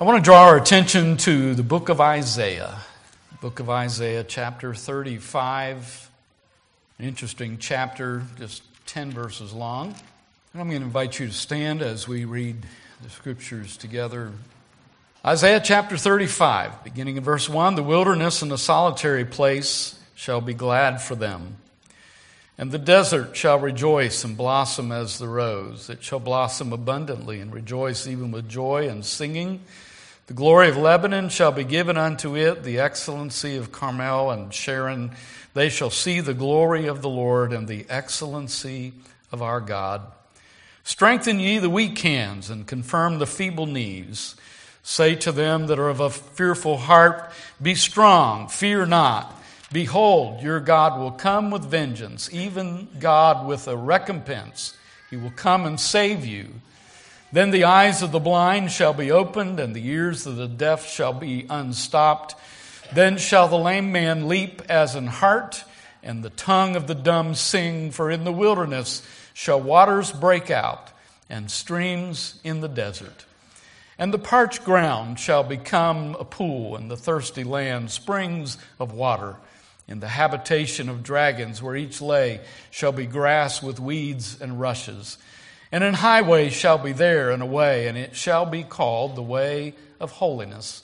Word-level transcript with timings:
I 0.00 0.04
want 0.04 0.16
to 0.16 0.22
draw 0.22 0.44
our 0.44 0.56
attention 0.56 1.16
to 1.16 1.56
the 1.56 1.64
book 1.64 1.88
of 1.88 2.00
Isaiah. 2.00 2.78
Book 3.40 3.58
of 3.58 3.68
Isaiah, 3.68 4.22
chapter 4.22 4.72
35. 4.72 6.08
An 7.00 7.04
interesting 7.04 7.58
chapter, 7.58 8.22
just 8.38 8.62
10 8.86 9.10
verses 9.10 9.52
long. 9.52 9.88
And 10.52 10.62
I'm 10.62 10.68
going 10.68 10.82
to 10.82 10.86
invite 10.86 11.18
you 11.18 11.26
to 11.26 11.32
stand 11.32 11.82
as 11.82 12.06
we 12.06 12.26
read 12.26 12.64
the 13.02 13.10
scriptures 13.10 13.76
together. 13.76 14.30
Isaiah 15.24 15.60
chapter 15.60 15.96
35, 15.96 16.84
beginning 16.84 17.16
in 17.16 17.24
verse 17.24 17.48
1 17.48 17.74
The 17.74 17.82
wilderness 17.82 18.40
and 18.40 18.52
the 18.52 18.56
solitary 18.56 19.24
place 19.24 19.98
shall 20.14 20.40
be 20.40 20.54
glad 20.54 21.02
for 21.02 21.16
them. 21.16 21.56
And 22.56 22.70
the 22.70 22.78
desert 22.78 23.36
shall 23.36 23.58
rejoice 23.58 24.22
and 24.22 24.36
blossom 24.36 24.92
as 24.92 25.18
the 25.18 25.26
rose. 25.26 25.90
It 25.90 26.04
shall 26.04 26.20
blossom 26.20 26.72
abundantly 26.72 27.40
and 27.40 27.52
rejoice 27.52 28.06
even 28.06 28.30
with 28.30 28.48
joy 28.48 28.88
and 28.88 29.04
singing. 29.04 29.62
The 30.28 30.34
glory 30.34 30.68
of 30.68 30.76
Lebanon 30.76 31.30
shall 31.30 31.52
be 31.52 31.64
given 31.64 31.96
unto 31.96 32.36
it, 32.36 32.62
the 32.62 32.80
excellency 32.80 33.56
of 33.56 33.72
Carmel 33.72 34.30
and 34.30 34.52
Sharon. 34.52 35.12
They 35.54 35.70
shall 35.70 35.88
see 35.88 36.20
the 36.20 36.34
glory 36.34 36.86
of 36.86 37.00
the 37.00 37.08
Lord 37.08 37.50
and 37.50 37.66
the 37.66 37.86
excellency 37.88 38.92
of 39.32 39.40
our 39.40 39.58
God. 39.58 40.02
Strengthen 40.84 41.40
ye 41.40 41.58
the 41.58 41.70
weak 41.70 41.98
hands 42.00 42.50
and 42.50 42.66
confirm 42.66 43.18
the 43.18 43.26
feeble 43.26 43.64
knees. 43.64 44.36
Say 44.82 45.14
to 45.14 45.32
them 45.32 45.66
that 45.68 45.78
are 45.78 45.88
of 45.88 46.00
a 46.00 46.10
fearful 46.10 46.76
heart, 46.76 47.32
Be 47.60 47.74
strong, 47.74 48.48
fear 48.48 48.84
not. 48.84 49.34
Behold, 49.72 50.42
your 50.42 50.60
God 50.60 51.00
will 51.00 51.12
come 51.12 51.50
with 51.50 51.64
vengeance, 51.64 52.28
even 52.34 52.88
God 53.00 53.46
with 53.46 53.66
a 53.66 53.78
recompense. 53.78 54.76
He 55.08 55.16
will 55.16 55.32
come 55.34 55.64
and 55.64 55.80
save 55.80 56.26
you. 56.26 56.48
Then 57.30 57.50
the 57.50 57.64
eyes 57.64 58.02
of 58.02 58.10
the 58.10 58.20
blind 58.20 58.72
shall 58.72 58.94
be 58.94 59.10
opened, 59.10 59.60
and 59.60 59.76
the 59.76 59.86
ears 59.86 60.26
of 60.26 60.36
the 60.36 60.48
deaf 60.48 60.88
shall 60.88 61.12
be 61.12 61.46
unstopped. 61.50 62.34
Then 62.92 63.18
shall 63.18 63.48
the 63.48 63.58
lame 63.58 63.92
man 63.92 64.28
leap 64.28 64.62
as 64.68 64.94
an 64.94 65.08
hart, 65.08 65.64
and 66.02 66.24
the 66.24 66.30
tongue 66.30 66.74
of 66.74 66.86
the 66.86 66.94
dumb 66.94 67.34
sing, 67.34 67.90
for 67.90 68.10
in 68.10 68.24
the 68.24 68.32
wilderness 68.32 69.02
shall 69.34 69.60
waters 69.60 70.10
break 70.10 70.50
out, 70.50 70.90
and 71.28 71.50
streams 71.50 72.40
in 72.44 72.62
the 72.62 72.68
desert. 72.68 73.26
And 73.98 74.14
the 74.14 74.18
parched 74.18 74.64
ground 74.64 75.20
shall 75.20 75.44
become 75.44 76.16
a 76.18 76.24
pool, 76.24 76.76
and 76.76 76.90
the 76.90 76.96
thirsty 76.96 77.44
land 77.44 77.90
springs 77.90 78.56
of 78.80 78.92
water. 78.92 79.36
In 79.86 80.00
the 80.00 80.08
habitation 80.08 80.88
of 80.88 81.02
dragons, 81.02 81.62
where 81.62 81.76
each 81.76 82.00
lay, 82.00 82.40
shall 82.70 82.92
be 82.92 83.06
grass 83.06 83.62
with 83.62 83.80
weeds 83.80 84.40
and 84.40 84.58
rushes. 84.60 85.18
And 85.70 85.84
an 85.84 85.94
highway 85.94 86.48
shall 86.48 86.78
be 86.78 86.92
there 86.92 87.30
and 87.30 87.42
a 87.42 87.46
way, 87.46 87.88
and 87.88 87.98
it 87.98 88.16
shall 88.16 88.46
be 88.46 88.62
called 88.62 89.16
the 89.16 89.22
way 89.22 89.74
of 90.00 90.12
holiness. 90.12 90.82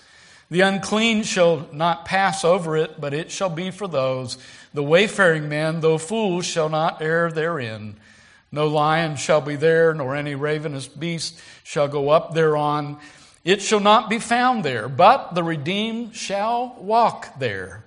The 0.51 0.61
unclean 0.61 1.23
shall 1.23 1.69
not 1.73 2.05
pass 2.05 2.45
over 2.45 2.77
it, 2.77 3.01
but 3.01 3.15
it 3.15 3.31
shall 3.31 3.49
be 3.49 3.71
for 3.71 3.89
those. 3.89 4.37
The 4.75 4.83
wayfaring 4.83 5.49
man, 5.49 5.81
though 5.81 5.99
fools, 5.99 6.45
shall 6.45 6.69
not 6.69 7.01
err 7.01 7.31
therein. 7.31 7.97
No 8.53 8.69
lion 8.69 9.17
shall 9.17 9.41
be 9.41 9.57
there, 9.57 9.95
nor 9.95 10.15
any 10.15 10.35
ravenous 10.35 10.87
beast 10.87 11.41
shall 11.65 11.89
go 11.89 12.11
up 12.11 12.35
thereon. 12.35 12.99
It 13.43 13.63
shall 13.63 13.81
not 13.81 14.09
be 14.09 14.19
found 14.19 14.65
there, 14.65 14.89
but 14.89 15.35
the 15.35 15.43
redeemed 15.43 16.15
shall 16.15 16.77
walk 16.79 17.39
there. 17.39 17.85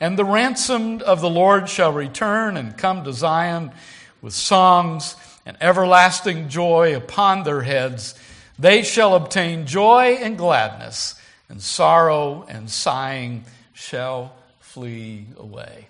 And 0.00 0.18
the 0.18 0.24
ransomed 0.24 1.02
of 1.02 1.20
the 1.20 1.30
Lord 1.30 1.68
shall 1.68 1.92
return 1.92 2.56
and 2.56 2.76
come 2.76 3.04
to 3.04 3.12
Zion 3.12 3.72
with 4.20 4.32
songs 4.32 5.16
and 5.46 5.56
everlasting 5.60 6.48
joy 6.48 6.96
upon 6.96 7.42
their 7.42 7.62
heads. 7.62 8.14
They 8.58 8.82
shall 8.82 9.14
obtain 9.14 9.66
joy 9.66 10.18
and 10.20 10.38
gladness, 10.38 11.14
and 11.48 11.60
sorrow 11.60 12.46
and 12.48 12.70
sighing 12.70 13.44
shall 13.72 14.34
flee 14.60 15.26
away. 15.36 15.88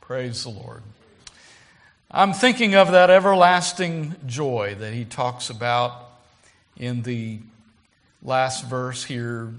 Praise 0.00 0.44
the 0.44 0.50
Lord. 0.50 0.82
I'm 2.10 2.32
thinking 2.32 2.74
of 2.74 2.92
that 2.92 3.10
everlasting 3.10 4.14
joy 4.24 4.76
that 4.78 4.92
he 4.92 5.04
talks 5.04 5.50
about 5.50 6.10
in 6.76 7.02
the 7.02 7.40
last 8.22 8.64
verse 8.66 9.04
here. 9.04 9.52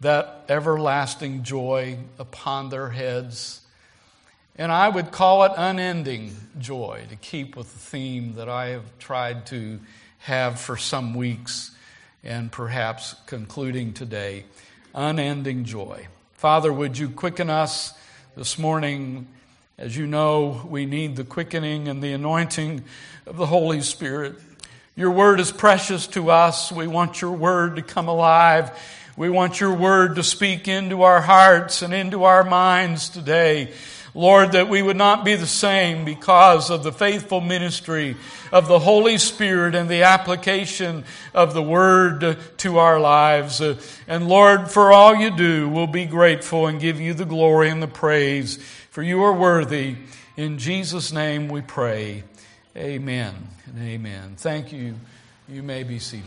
That 0.00 0.44
everlasting 0.48 1.42
joy 1.42 1.98
upon 2.18 2.68
their 2.68 2.90
heads. 2.90 3.62
And 4.58 4.72
I 4.72 4.88
would 4.88 5.10
call 5.12 5.44
it 5.44 5.52
unending 5.56 6.34
joy 6.58 7.04
to 7.10 7.16
keep 7.16 7.56
with 7.56 7.70
the 7.72 7.78
theme 7.78 8.36
that 8.36 8.48
I 8.48 8.68
have 8.68 8.98
tried 8.98 9.46
to 9.46 9.80
have 10.20 10.58
for 10.58 10.78
some 10.78 11.14
weeks 11.14 11.72
and 12.24 12.50
perhaps 12.50 13.14
concluding 13.26 13.92
today 13.92 14.44
unending 14.94 15.64
joy. 15.64 16.06
Father, 16.32 16.72
would 16.72 16.96
you 16.96 17.10
quicken 17.10 17.50
us 17.50 17.92
this 18.34 18.58
morning? 18.58 19.28
As 19.76 19.94
you 19.94 20.06
know, 20.06 20.66
we 20.68 20.86
need 20.86 21.16
the 21.16 21.24
quickening 21.24 21.86
and 21.86 22.02
the 22.02 22.12
anointing 22.12 22.82
of 23.26 23.36
the 23.36 23.44
Holy 23.44 23.82
Spirit. 23.82 24.36
Your 24.96 25.10
word 25.10 25.38
is 25.38 25.52
precious 25.52 26.06
to 26.08 26.30
us. 26.30 26.72
We 26.72 26.86
want 26.86 27.20
your 27.20 27.32
word 27.32 27.76
to 27.76 27.82
come 27.82 28.08
alive. 28.08 28.70
We 29.18 29.28
want 29.28 29.60
your 29.60 29.74
word 29.74 30.16
to 30.16 30.22
speak 30.22 30.66
into 30.66 31.02
our 31.02 31.20
hearts 31.20 31.82
and 31.82 31.92
into 31.92 32.24
our 32.24 32.42
minds 32.42 33.10
today. 33.10 33.74
Lord, 34.16 34.52
that 34.52 34.70
we 34.70 34.80
would 34.80 34.96
not 34.96 35.26
be 35.26 35.34
the 35.34 35.46
same 35.46 36.06
because 36.06 36.70
of 36.70 36.82
the 36.82 36.90
faithful 36.90 37.42
ministry 37.42 38.16
of 38.50 38.66
the 38.66 38.78
Holy 38.78 39.18
Spirit 39.18 39.74
and 39.74 39.90
the 39.90 40.04
application 40.04 41.04
of 41.34 41.52
the 41.52 41.62
Word 41.62 42.38
to 42.58 42.78
our 42.78 42.98
lives. 42.98 43.60
And 44.08 44.26
Lord, 44.26 44.70
for 44.70 44.90
all 44.90 45.14
you 45.14 45.36
do, 45.36 45.68
we'll 45.68 45.86
be 45.86 46.06
grateful 46.06 46.66
and 46.66 46.80
give 46.80 46.98
you 46.98 47.12
the 47.12 47.26
glory 47.26 47.68
and 47.68 47.82
the 47.82 47.88
praise, 47.88 48.56
for 48.90 49.02
you 49.02 49.22
are 49.22 49.34
worthy. 49.34 49.96
In 50.34 50.56
Jesus' 50.56 51.12
name 51.12 51.48
we 51.48 51.60
pray. 51.60 52.24
Amen 52.74 53.34
and 53.66 53.82
amen. 53.86 54.36
Thank 54.38 54.72
you. 54.72 54.94
You 55.46 55.62
may 55.62 55.82
be 55.82 55.98
seated. 55.98 56.24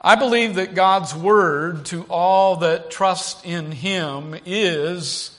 I 0.00 0.14
believe 0.14 0.54
that 0.54 0.76
God's 0.76 1.12
word 1.12 1.86
to 1.86 2.04
all 2.04 2.56
that 2.56 2.88
trust 2.88 3.44
in 3.44 3.72
Him 3.72 4.36
is 4.46 5.36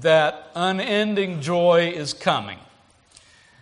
that 0.00 0.50
unending 0.54 1.42
joy 1.42 1.92
is 1.94 2.14
coming. 2.14 2.58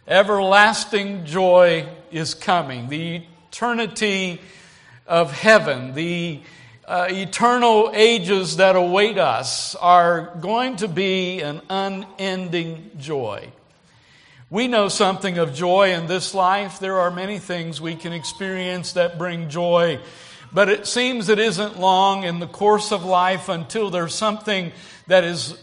Everlasting 0.07 1.25
joy 1.25 1.89
is 2.13 2.35
coming. 2.35 2.89
The 2.89 3.25
eternity 3.49 4.41
of 5.09 5.33
heaven, 5.33 5.95
the 5.95 6.41
uh, 6.87 7.09
eternal 7.11 7.91
ages 7.93 8.59
that 8.59 8.77
await 8.77 9.19
us 9.19 9.75
are 9.75 10.37
going 10.41 10.77
to 10.77 10.87
be 10.87 11.41
an 11.41 11.63
unending 11.69 12.93
joy. 12.97 13.51
We 14.51 14.69
know 14.69 14.89
something 14.89 15.39
of 15.39 15.55
joy 15.55 15.93
in 15.93 16.07
this 16.07 16.35
life. 16.35 16.79
There 16.81 16.99
are 17.01 17.11
many 17.11 17.39
things 17.39 17.81
we 17.81 17.97
can 17.97 18.13
experience 18.13 18.93
that 18.93 19.19
bring 19.19 19.49
joy 19.49 20.01
but 20.53 20.69
it 20.69 20.87
seems 20.87 21.29
it 21.29 21.39
isn't 21.39 21.79
long 21.79 22.25
in 22.25 22.39
the 22.39 22.47
course 22.47 22.93
of 22.93 23.05
life 23.05 23.49
until 23.49 23.91
there's 23.91 24.15
something 24.15 24.73
that 25.07 25.25
is 25.25 25.59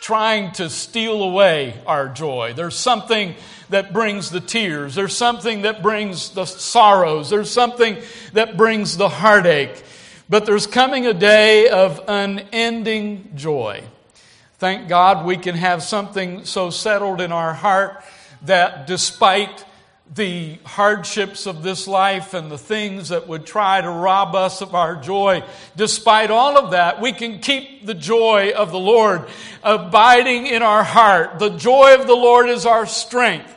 trying 0.00 0.52
to 0.52 0.68
steal 0.68 1.22
away 1.22 1.80
our 1.86 2.08
joy. 2.08 2.52
There's 2.54 2.76
something 2.76 3.34
that 3.70 3.92
brings 3.92 4.30
the 4.30 4.40
tears. 4.40 4.94
There's 4.94 5.16
something 5.16 5.62
that 5.62 5.82
brings 5.82 6.30
the 6.30 6.44
sorrows. 6.44 7.30
There's 7.30 7.50
something 7.50 7.96
that 8.34 8.56
brings 8.56 8.96
the 8.96 9.08
heartache. 9.08 9.82
But 10.28 10.46
there's 10.46 10.66
coming 10.66 11.06
a 11.06 11.14
day 11.14 11.68
of 11.68 12.02
unending 12.06 13.32
joy. 13.34 13.82
Thank 14.64 14.88
God 14.88 15.26
we 15.26 15.36
can 15.36 15.56
have 15.56 15.82
something 15.82 16.46
so 16.46 16.70
settled 16.70 17.20
in 17.20 17.32
our 17.32 17.52
heart 17.52 18.02
that 18.46 18.86
despite 18.86 19.62
the 20.14 20.58
hardships 20.64 21.44
of 21.44 21.62
this 21.62 21.86
life 21.86 22.32
and 22.32 22.50
the 22.50 22.56
things 22.56 23.10
that 23.10 23.28
would 23.28 23.44
try 23.44 23.82
to 23.82 23.90
rob 23.90 24.34
us 24.34 24.62
of 24.62 24.74
our 24.74 24.96
joy. 24.96 25.42
Despite 25.76 26.30
all 26.30 26.56
of 26.56 26.70
that, 26.70 26.98
we 26.98 27.12
can 27.12 27.40
keep 27.40 27.84
the 27.84 27.92
joy 27.92 28.52
of 28.56 28.72
the 28.72 28.78
Lord 28.78 29.28
abiding 29.62 30.46
in 30.46 30.62
our 30.62 30.82
heart. 30.82 31.38
The 31.38 31.50
joy 31.50 31.96
of 32.00 32.06
the 32.06 32.16
Lord 32.16 32.48
is 32.48 32.64
our 32.64 32.86
strength. 32.86 33.50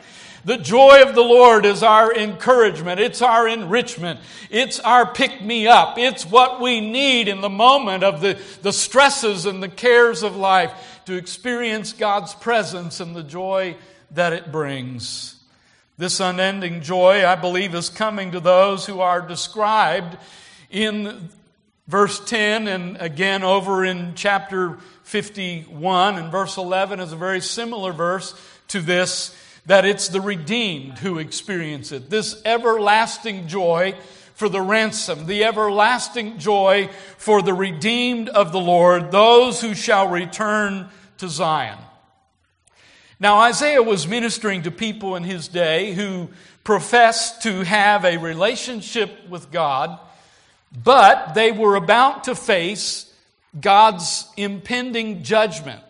The 0.44 0.58
joy 0.58 1.04
of 1.04 1.16
the 1.16 1.24
Lord 1.24 1.66
is 1.66 1.84
our 1.84 2.14
encouragement. 2.14 3.00
It's 3.00 3.22
our 3.22 3.48
enrichment. 3.48 4.20
It's 4.50 4.80
our 4.82 5.06
pick 5.06 5.42
me 5.42 5.68
up. 5.68 5.98
It's 5.98 6.26
what 6.26 6.62
we 6.62 6.80
need 6.80 7.28
in 7.28 7.40
the 7.40 7.50
moment 7.50 8.04
of 8.04 8.20
the, 8.20 8.38
the 8.62 8.72
stresses 8.72 9.46
and 9.46 9.64
the 9.64 9.70
cares 9.70 10.24
of 10.24 10.36
life 10.36 10.87
to 11.08 11.16
experience 11.16 11.94
God's 11.94 12.34
presence 12.34 13.00
and 13.00 13.16
the 13.16 13.24
joy 13.24 13.78
that 14.12 14.34
it 14.34 14.52
brings. 14.52 15.42
This 15.98 16.20
unending 16.20 16.82
joy, 16.82 17.26
I 17.26 17.36
believe, 17.36 17.74
is 17.76 17.88
coming 17.88 18.34
to 18.34 18.42
those 18.42 18.86
who 18.86 19.00
are 19.00 19.22
described 19.22 20.18
in 20.70 21.30
verse 21.88 22.20
10 22.20 22.68
and 22.68 22.98
again 22.98 23.44
over 23.44 23.86
in 23.86 24.16
chapter 24.16 24.80
51 25.04 26.18
and 26.18 26.30
verse 26.30 26.58
11 26.58 27.00
is 27.00 27.14
a 27.14 27.16
very 27.16 27.40
similar 27.40 27.94
verse 27.94 28.38
to 28.68 28.82
this 28.82 29.34
that 29.66 29.86
it's 29.86 30.10
the 30.10 30.20
redeemed 30.20 30.98
who 30.98 31.20
experience 31.20 31.94
it. 31.94 32.10
This 32.10 32.42
everlasting 32.44 33.48
joy 33.48 33.96
for 34.38 34.50
the 34.50 34.62
ransom, 34.62 35.26
the 35.26 35.44
everlasting 35.44 36.38
joy 36.38 36.88
for 37.18 37.42
the 37.42 37.56
redeemed 37.56 38.30
of 38.30 38.52
the 38.52 38.60
Lord, 38.60 39.10
those 39.10 39.60
who 39.60 39.74
shall 39.74 40.10
return 40.10 40.90
to 41.18 41.28
Zion. 41.28 41.80
Now, 43.20 43.40
Isaiah 43.40 43.82
was 43.82 44.08
ministering 44.08 44.62
to 44.62 44.70
people 44.70 45.16
in 45.16 45.24
his 45.24 45.48
day 45.48 45.94
who 45.94 46.30
professed 46.64 47.42
to 47.44 47.64
have 47.64 48.06
a 48.06 48.18
relationship 48.18 49.28
with 49.28 49.52
God, 49.52 49.98
but 50.84 51.34
they 51.34 51.52
were 51.52 51.76
about 51.76 52.26
to 52.26 52.36
face 52.36 53.12
God's 53.60 54.28
impending 54.38 55.24
judgment. 55.24 55.82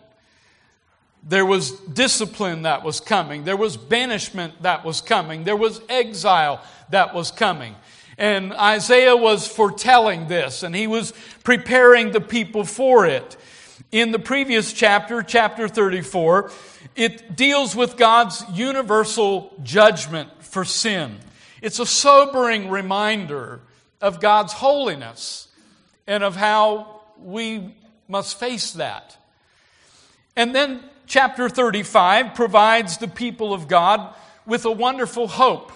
There 1.22 1.44
was 1.44 1.72
discipline 1.72 2.62
that 2.62 2.82
was 2.82 2.98
coming. 2.98 3.44
There 3.44 3.58
was 3.58 3.76
banishment 3.76 4.62
that 4.62 4.86
was 4.86 5.02
coming. 5.02 5.44
There 5.44 5.54
was 5.54 5.82
exile 5.90 6.62
that 6.88 7.12
was 7.12 7.30
coming. 7.30 7.74
And 8.18 8.52
Isaiah 8.52 9.16
was 9.16 9.46
foretelling 9.46 10.26
this, 10.26 10.64
and 10.64 10.74
he 10.74 10.88
was 10.88 11.12
preparing 11.44 12.10
the 12.10 12.20
people 12.20 12.64
for 12.64 13.06
it. 13.06 13.36
In 13.92 14.10
the 14.10 14.18
previous 14.18 14.72
chapter, 14.72 15.22
chapter 15.22 15.68
34, 15.68 16.50
it 16.96 17.36
deals 17.36 17.76
with 17.76 17.96
God's 17.96 18.44
universal 18.52 19.54
judgment 19.62 20.30
for 20.40 20.64
sin. 20.64 21.16
It's 21.62 21.78
a 21.78 21.86
sobering 21.86 22.70
reminder 22.70 23.60
of 24.00 24.20
God's 24.20 24.52
holiness 24.52 25.46
and 26.08 26.24
of 26.24 26.34
how 26.34 27.02
we 27.22 27.74
must 28.08 28.38
face 28.38 28.72
that. 28.72 29.16
And 30.34 30.54
then 30.54 30.82
chapter 31.06 31.48
35 31.48 32.34
provides 32.34 32.98
the 32.98 33.08
people 33.08 33.54
of 33.54 33.68
God 33.68 34.14
with 34.44 34.64
a 34.64 34.72
wonderful 34.72 35.28
hope. 35.28 35.72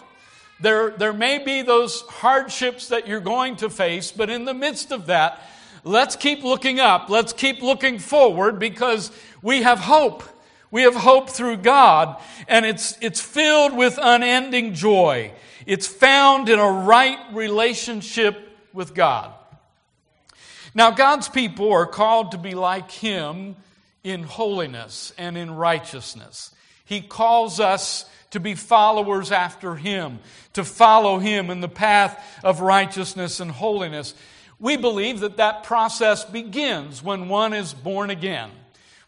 There, 0.63 0.91
there 0.91 1.13
may 1.13 1.39
be 1.39 1.63
those 1.63 2.03
hardships 2.03 2.89
that 2.89 3.09
you're 3.09 3.21
going 3.21 3.57
to 3.57 3.69
face, 3.69 4.13
but 4.13 4.31
in 4.31 4.45
the 4.45 4.55
midst 4.55 4.93
of 4.93 5.07
that, 5.07 5.43
let's 5.83 6.15
keep 6.15 6.45
looking 6.45 6.79
up. 6.79 7.11
Let's 7.11 7.33
keep 7.33 7.61
looking 7.61 7.99
forward 7.99 8.61
because 8.61 9.11
we 9.43 9.63
have 9.63 9.81
hope. 9.81 10.23
We 10.71 10.83
have 10.83 10.95
hope 10.95 11.31
through 11.31 11.59
God, 11.59 12.23
and 12.49 12.65
it's, 12.65 12.97
it's 13.03 13.21
filled 13.21 13.77
with 13.77 13.99
unending 14.01 14.75
joy. 14.75 15.33
It's 15.67 15.87
found 15.89 16.49
in 16.49 16.61
a 16.61 16.71
right 16.71 17.19
relationship 17.33 18.39
with 18.73 18.95
God. 18.95 19.35
Now, 20.75 20.93
God's 20.93 21.29
people 21.29 21.73
are 21.73 21.87
called 21.87 22.31
to 22.31 22.39
be 22.39 22.55
like 22.55 22.91
Him 22.91 23.57
in 24.05 24.23
holiness 24.23 25.13
and 25.19 25.37
in 25.37 25.51
righteousness. 25.51 26.53
He 26.85 27.01
calls 27.01 27.61
us 27.61 28.07
to 28.33 28.41
be 28.41 28.55
followers 28.55 29.31
after 29.31 29.77
Him, 29.77 30.19
to 30.55 30.65
follow 30.65 31.19
Him 31.19 31.49
in 31.49 31.61
the 31.61 31.69
path 31.69 32.41
of 32.43 32.61
righteousness 32.61 33.41
and 33.41 33.51
holiness. 33.51 34.15
We 34.59 34.77
believe 34.77 35.21
that 35.21 35.39
that 35.39 35.63
process 35.65 36.25
begins 36.25 37.03
when 37.03 37.29
one 37.29 37.53
is 37.53 37.73
born 37.73 38.11
again. 38.11 38.51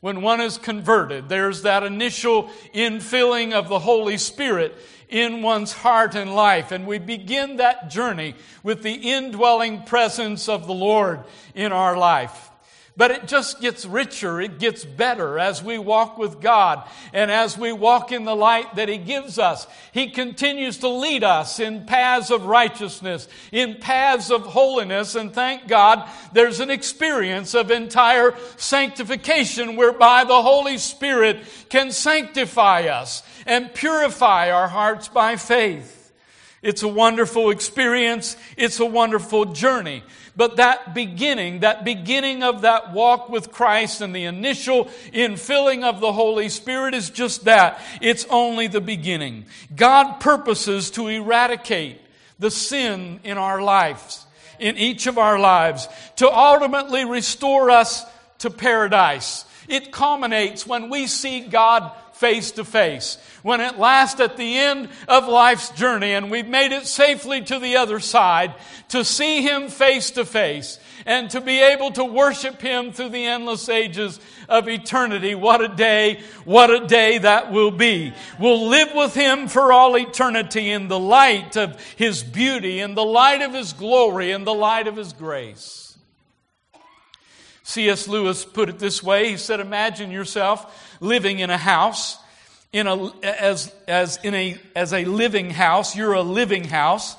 When 0.01 0.21
one 0.21 0.43
is 0.43 0.59
converted, 0.59 1.29
there's 1.31 1.63
that 1.63 1.83
initial 1.83 2.51
infilling 2.75 3.53
of 3.55 3.69
the 3.69 3.79
Holy 3.79 4.19
Spirit 4.19 4.77
in 5.09 5.43
one's 5.43 5.73
heart 5.73 6.15
and 6.15 6.35
life. 6.35 6.73
And 6.73 6.87
we 6.87 6.99
begin 6.99 7.57
that 7.57 7.89
journey 7.89 8.35
with 8.63 8.83
the 8.83 8.93
indwelling 8.93 9.85
presence 9.85 10.49
of 10.49 10.67
the 10.67 10.75
Lord 10.75 11.21
in 11.55 11.73
our 11.73 11.97
life. 11.97 12.51
But 12.97 13.11
it 13.11 13.27
just 13.27 13.61
gets 13.61 13.85
richer, 13.85 14.41
it 14.41 14.61
gets 14.61 14.85
better 14.85 15.37
as 15.37 15.61
we 15.61 15.79
walk 15.79 16.17
with 16.17 16.41
God 16.41 16.89
and 17.13 17.29
as 17.29 17.59
we 17.59 17.73
walk 17.73 18.13
in 18.13 18.25
the 18.25 18.37
light 18.37 18.77
that 18.77 18.89
He 18.89 18.99
gives 18.99 19.37
us. 19.37 19.67
He 19.91 20.11
continues 20.11 20.79
to 20.79 20.89
lead 20.89 21.25
us 21.25 21.59
in 21.59 21.87
paths 21.87 22.31
of 22.31 22.47
righteousness, 22.47 23.27
in 23.51 23.79
paths 23.81 24.31
of 24.31 24.43
holiness, 24.43 25.17
and 25.17 25.35
thank 25.35 25.67
God 25.67 26.09
there's 26.33 26.61
an 26.61 26.71
experience 26.71 27.55
of 27.55 27.73
entire 27.73 28.37
sanctification 28.57 29.75
whereby 29.75 30.23
the 30.23 30.43
Holy 30.43 30.79
Spirit 30.79 31.41
can 31.71 31.91
sanctify 31.91 32.83
us 32.83 33.25
and 33.45 33.75
purify 33.75 34.53
our 34.53 34.69
hearts 34.69 35.09
by 35.09 35.35
faith. 35.35 36.03
It's 36.65 36.83
a 36.83 36.89
wonderful 36.89 37.51
experience. 37.51 38.39
It's 38.57 38.81
a 38.81 38.87
wonderful 38.87 39.47
journey. 39.53 40.03
But 40.37 40.57
that 40.57 40.95
beginning, 40.95 41.61
that 41.61 41.85
beginning 41.85 42.43
of 42.43 42.63
that 42.63 42.93
walk 42.93 43.29
with 43.29 43.53
Christ 43.53 44.01
and 44.01 44.15
the 44.15 44.25
initial 44.25 44.87
infilling 45.13 45.85
of 45.85 46.01
the 46.01 46.13
Holy 46.13 46.49
Spirit 46.49 46.95
is 46.95 47.11
just 47.11 47.45
that. 47.45 47.81
It's 48.01 48.27
only 48.29 48.67
the 48.67 48.81
beginning. 48.81 49.47
God 49.75 50.19
purposes 50.19 50.91
to 50.93 51.07
eradicate 51.07 52.01
the 52.39 52.51
sin 52.51 53.21
in 53.23 53.39
our 53.39 53.63
lives, 53.63 54.27
in 54.59 54.77
each 54.77 55.07
of 55.07 55.19
our 55.19 55.39
lives, 55.39 55.89
to 56.17 56.29
ultimately 56.29 57.05
restore 57.05 57.71
us 57.71 58.05
to 58.39 58.51
paradise. 58.51 59.45
It 59.69 59.93
culminates 59.93 60.67
when 60.67 60.91
we 60.91 61.07
see 61.07 61.41
God 61.41 61.93
face 62.15 62.53
to 62.53 62.65
face. 62.65 63.19
When 63.43 63.61
at 63.61 63.79
last, 63.79 64.21
at 64.21 64.37
the 64.37 64.59
end 64.59 64.89
of 65.09 65.29
life's 65.29 65.71
journey, 65.71 66.13
and 66.13 66.31
we've 66.31 66.49
made 66.49 66.73
it 66.73 66.87
safely 66.87 67.43
to 67.43 67.59
the 67.59 67.77
other 67.77 68.01
side, 68.01 68.55
to 68.91 69.05
see 69.05 69.43
Him 69.43 69.69
face 69.69 70.13
to 70.13 70.25
face 70.25 70.79
and 71.05 71.29
to 71.31 71.41
be 71.41 71.61
able 71.61 71.91
to 71.93 72.05
worship 72.05 72.63
Him 72.63 72.93
through 72.93 73.11
the 73.11 73.27
endless 73.27 73.69
ages 73.69 74.19
of 74.49 74.69
eternity. 74.69 75.35
What 75.35 75.61
a 75.61 75.69
day, 75.69 76.21
what 76.45 76.71
a 76.71 76.87
day 76.87 77.19
that 77.19 77.53
will 77.53 77.73
be. 77.73 78.15
We'll 78.39 78.69
live 78.69 78.95
with 78.95 79.15
Him 79.15 79.49
for 79.49 79.73
all 79.73 79.97
eternity 79.97 80.71
in 80.71 80.89
the 80.89 80.99
light 80.99 81.57
of 81.57 81.79
His 81.97 82.23
beauty, 82.23 82.81
in 82.81 82.95
the 82.95 83.05
light 83.05 83.43
of 83.43 83.53
His 83.53 83.73
glory, 83.73 84.31
in 84.31 84.45
the 84.45 84.55
light 84.55 84.87
of 84.87 84.97
His 84.97 85.13
grace. 85.13 85.84
C.S. 87.65 88.07
Lewis 88.07 88.45
put 88.45 88.69
it 88.69 88.79
this 88.79 89.03
way. 89.03 89.31
He 89.31 89.37
said, 89.39 89.59
Imagine 89.59 90.11
yourself 90.11 90.97
living 91.01 91.39
in 91.39 91.51
a 91.51 91.57
house, 91.57 92.19
in 92.73 92.87
a, 92.87 93.11
as, 93.23 93.75
as, 93.89 94.19
in 94.23 94.35
a, 94.35 94.61
as 94.77 94.93
a 94.93 95.05
living 95.07 95.51
house. 95.51 95.97
You're 95.97 96.13
a 96.13 96.23
living 96.23 96.65
house. 96.65 97.17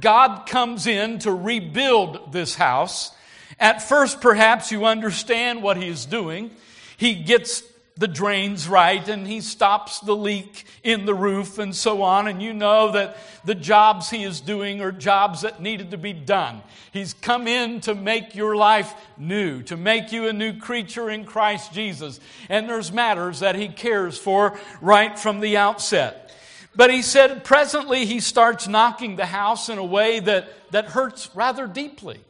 God 0.00 0.46
comes 0.46 0.86
in 0.86 1.18
to 1.20 1.32
rebuild 1.32 2.32
this 2.32 2.54
house. 2.54 3.10
At 3.58 3.82
first, 3.82 4.20
perhaps 4.20 4.70
you 4.70 4.84
understand 4.84 5.62
what 5.62 5.76
He 5.76 5.88
is 5.88 6.06
doing. 6.06 6.52
He 6.96 7.16
gets 7.16 7.62
the 7.98 8.08
drains 8.08 8.68
right 8.68 9.06
and 9.08 9.26
he 9.26 9.40
stops 9.40 9.98
the 10.00 10.14
leak 10.14 10.64
in 10.84 11.04
the 11.04 11.14
roof 11.14 11.58
and 11.58 11.74
so 11.74 12.02
on. 12.02 12.28
And 12.28 12.40
you 12.40 12.54
know 12.54 12.92
that 12.92 13.16
the 13.44 13.56
jobs 13.56 14.08
he 14.08 14.22
is 14.22 14.40
doing 14.40 14.80
are 14.80 14.92
jobs 14.92 15.42
that 15.42 15.60
needed 15.60 15.90
to 15.90 15.98
be 15.98 16.12
done. 16.12 16.62
He's 16.92 17.12
come 17.12 17.48
in 17.48 17.80
to 17.82 17.96
make 17.96 18.36
your 18.36 18.54
life 18.54 18.94
new, 19.16 19.62
to 19.64 19.76
make 19.76 20.12
you 20.12 20.28
a 20.28 20.32
new 20.32 20.58
creature 20.58 21.10
in 21.10 21.24
Christ 21.24 21.72
Jesus. 21.72 22.20
And 22.48 22.68
there's 22.68 22.92
matters 22.92 23.40
that 23.40 23.56
he 23.56 23.68
cares 23.68 24.16
for 24.16 24.58
right 24.80 25.18
from 25.18 25.40
the 25.40 25.56
outset. 25.56 26.32
But 26.76 26.92
he 26.92 27.02
said 27.02 27.42
presently 27.42 28.06
he 28.06 28.20
starts 28.20 28.68
knocking 28.68 29.16
the 29.16 29.26
house 29.26 29.68
in 29.68 29.78
a 29.78 29.84
way 29.84 30.20
that, 30.20 30.48
that 30.70 30.86
hurts 30.86 31.28
rather 31.34 31.66
deeply. 31.66 32.20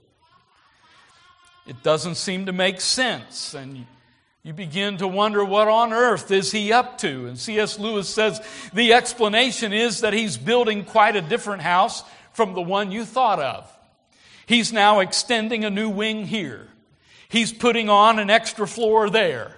It 1.66 1.82
doesn't 1.82 2.14
seem 2.14 2.46
to 2.46 2.52
make 2.52 2.80
sense. 2.80 3.52
And 3.52 3.84
you 4.48 4.54
begin 4.54 4.96
to 4.96 5.06
wonder 5.06 5.44
what 5.44 5.68
on 5.68 5.92
earth 5.92 6.30
is 6.30 6.50
he 6.50 6.72
up 6.72 6.96
to? 6.96 7.26
And 7.26 7.38
C.S. 7.38 7.78
Lewis 7.78 8.08
says 8.08 8.40
the 8.72 8.94
explanation 8.94 9.74
is 9.74 10.00
that 10.00 10.14
he's 10.14 10.38
building 10.38 10.86
quite 10.86 11.16
a 11.16 11.20
different 11.20 11.60
house 11.60 12.02
from 12.32 12.54
the 12.54 12.62
one 12.62 12.90
you 12.90 13.04
thought 13.04 13.40
of. 13.40 13.70
He's 14.46 14.72
now 14.72 15.00
extending 15.00 15.66
a 15.66 15.70
new 15.70 15.90
wing 15.90 16.24
here. 16.24 16.66
He's 17.28 17.52
putting 17.52 17.90
on 17.90 18.18
an 18.18 18.30
extra 18.30 18.66
floor 18.66 19.10
there. 19.10 19.54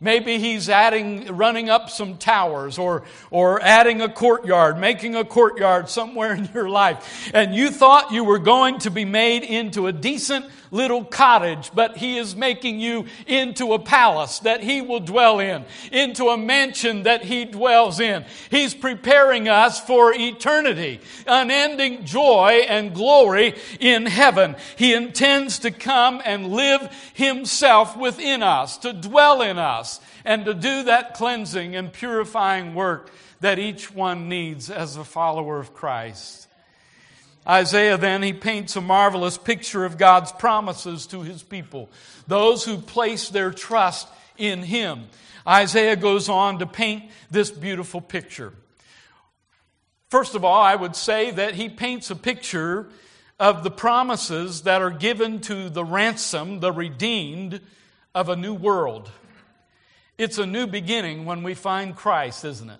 Maybe 0.00 0.38
he's 0.38 0.70
adding, 0.70 1.36
running 1.36 1.68
up 1.68 1.90
some 1.90 2.16
towers 2.16 2.78
or, 2.78 3.04
or 3.30 3.60
adding 3.60 4.00
a 4.00 4.08
courtyard, 4.08 4.78
making 4.78 5.14
a 5.14 5.26
courtyard 5.26 5.90
somewhere 5.90 6.32
in 6.36 6.48
your 6.54 6.70
life. 6.70 7.30
And 7.34 7.54
you 7.54 7.70
thought 7.70 8.12
you 8.12 8.24
were 8.24 8.38
going 8.38 8.78
to 8.78 8.90
be 8.90 9.04
made 9.04 9.42
into 9.42 9.88
a 9.88 9.92
decent 9.92 10.46
little 10.72 11.04
cottage, 11.04 11.70
but 11.72 11.98
he 11.98 12.18
is 12.18 12.34
making 12.34 12.80
you 12.80 13.04
into 13.26 13.74
a 13.74 13.78
palace 13.78 14.40
that 14.40 14.62
he 14.62 14.80
will 14.80 14.98
dwell 14.98 15.38
in, 15.38 15.64
into 15.92 16.24
a 16.28 16.36
mansion 16.36 17.04
that 17.04 17.22
he 17.22 17.44
dwells 17.44 18.00
in. 18.00 18.24
He's 18.50 18.74
preparing 18.74 19.48
us 19.48 19.78
for 19.78 20.12
eternity, 20.12 21.00
unending 21.26 22.04
joy 22.04 22.64
and 22.68 22.92
glory 22.92 23.54
in 23.78 24.06
heaven. 24.06 24.56
He 24.76 24.94
intends 24.94 25.60
to 25.60 25.70
come 25.70 26.20
and 26.24 26.48
live 26.48 26.90
himself 27.12 27.96
within 27.96 28.42
us, 28.42 28.78
to 28.78 28.92
dwell 28.92 29.42
in 29.42 29.58
us 29.58 30.00
and 30.24 30.44
to 30.46 30.54
do 30.54 30.84
that 30.84 31.14
cleansing 31.14 31.76
and 31.76 31.92
purifying 31.92 32.74
work 32.74 33.10
that 33.40 33.58
each 33.58 33.92
one 33.92 34.28
needs 34.28 34.70
as 34.70 34.96
a 34.96 35.04
follower 35.04 35.58
of 35.58 35.74
Christ. 35.74 36.41
Isaiah 37.46 37.98
then, 37.98 38.22
he 38.22 38.32
paints 38.32 38.76
a 38.76 38.80
marvelous 38.80 39.36
picture 39.36 39.84
of 39.84 39.98
God's 39.98 40.30
promises 40.32 41.06
to 41.08 41.22
his 41.22 41.42
people, 41.42 41.90
those 42.26 42.64
who 42.64 42.78
place 42.78 43.28
their 43.28 43.50
trust 43.50 44.08
in 44.38 44.62
him. 44.62 45.08
Isaiah 45.46 45.96
goes 45.96 46.28
on 46.28 46.60
to 46.60 46.66
paint 46.66 47.04
this 47.30 47.50
beautiful 47.50 48.00
picture. 48.00 48.52
First 50.08 50.34
of 50.34 50.44
all, 50.44 50.62
I 50.62 50.76
would 50.76 50.94
say 50.94 51.30
that 51.32 51.54
he 51.54 51.68
paints 51.68 52.10
a 52.10 52.16
picture 52.16 52.88
of 53.40 53.64
the 53.64 53.70
promises 53.70 54.62
that 54.62 54.82
are 54.82 54.90
given 54.90 55.40
to 55.40 55.68
the 55.68 55.84
ransom, 55.84 56.60
the 56.60 56.70
redeemed, 56.70 57.60
of 58.14 58.28
a 58.28 58.36
new 58.36 58.54
world. 58.54 59.10
It's 60.18 60.38
a 60.38 60.46
new 60.46 60.66
beginning 60.66 61.24
when 61.24 61.42
we 61.42 61.54
find 61.54 61.96
Christ, 61.96 62.44
isn't 62.44 62.70
it? 62.70 62.78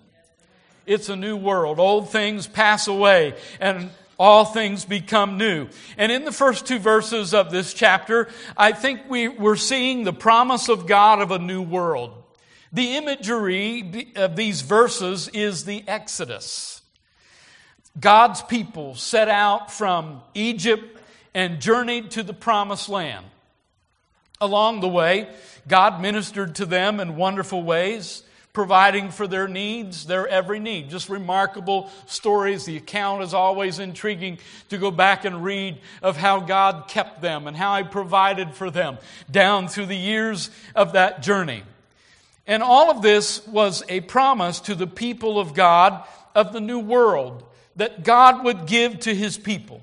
It's 0.85 1.09
a 1.09 1.15
new 1.15 1.35
world. 1.35 1.79
Old 1.79 2.09
things 2.09 2.45
pass 2.45 2.87
away 2.87 3.33
and 3.59 3.89
all 4.19 4.45
things 4.45 4.85
become 4.85 5.37
new. 5.37 5.67
And 5.97 6.11
in 6.11 6.25
the 6.25 6.31
first 6.31 6.65
two 6.65 6.79
verses 6.79 7.33
of 7.33 7.51
this 7.51 7.73
chapter, 7.73 8.29
I 8.55 8.71
think 8.71 9.01
we, 9.09 9.27
we're 9.27 9.55
seeing 9.55 10.03
the 10.03 10.13
promise 10.13 10.69
of 10.69 10.87
God 10.87 11.21
of 11.21 11.31
a 11.31 11.39
new 11.39 11.61
world. 11.61 12.11
The 12.71 12.95
imagery 12.95 14.11
of 14.15 14.35
these 14.35 14.61
verses 14.61 15.27
is 15.29 15.65
the 15.65 15.83
Exodus. 15.87 16.81
God's 17.99 18.41
people 18.41 18.95
set 18.95 19.29
out 19.29 19.71
from 19.71 20.21
Egypt 20.33 20.99
and 21.35 21.61
journeyed 21.61 22.11
to 22.11 22.23
the 22.23 22.33
promised 22.33 22.89
land. 22.89 23.25
Along 24.41 24.79
the 24.79 24.87
way, 24.87 25.29
God 25.67 26.01
ministered 26.01 26.55
to 26.55 26.65
them 26.65 26.99
in 26.99 27.15
wonderful 27.15 27.63
ways 27.63 28.23
providing 28.53 29.09
for 29.09 29.27
their 29.27 29.47
needs, 29.47 30.05
their 30.05 30.27
every 30.27 30.59
need. 30.59 30.91
Just 30.91 31.09
remarkable 31.09 31.89
stories. 32.05 32.65
The 32.65 32.77
account 32.77 33.23
is 33.23 33.33
always 33.33 33.79
intriguing 33.79 34.37
to 34.69 34.77
go 34.77 34.91
back 34.91 35.25
and 35.25 35.43
read 35.43 35.79
of 36.03 36.17
how 36.17 36.39
God 36.39 36.87
kept 36.87 37.21
them 37.21 37.47
and 37.47 37.57
how 37.57 37.77
He 37.77 37.83
provided 37.83 38.53
for 38.53 38.69
them 38.69 38.99
down 39.29 39.67
through 39.67 39.87
the 39.87 39.97
years 39.97 40.51
of 40.75 40.93
that 40.93 41.23
journey. 41.23 41.63
And 42.45 42.61
all 42.61 42.91
of 42.91 43.01
this 43.01 43.45
was 43.47 43.83
a 43.89 44.01
promise 44.01 44.59
to 44.61 44.75
the 44.75 44.87
people 44.87 45.39
of 45.39 45.55
God 45.55 46.03
of 46.35 46.53
the 46.53 46.61
new 46.61 46.79
world 46.79 47.43
that 47.75 48.03
God 48.03 48.43
would 48.43 48.67
give 48.67 48.99
to 49.01 49.15
His 49.15 49.37
people. 49.37 49.81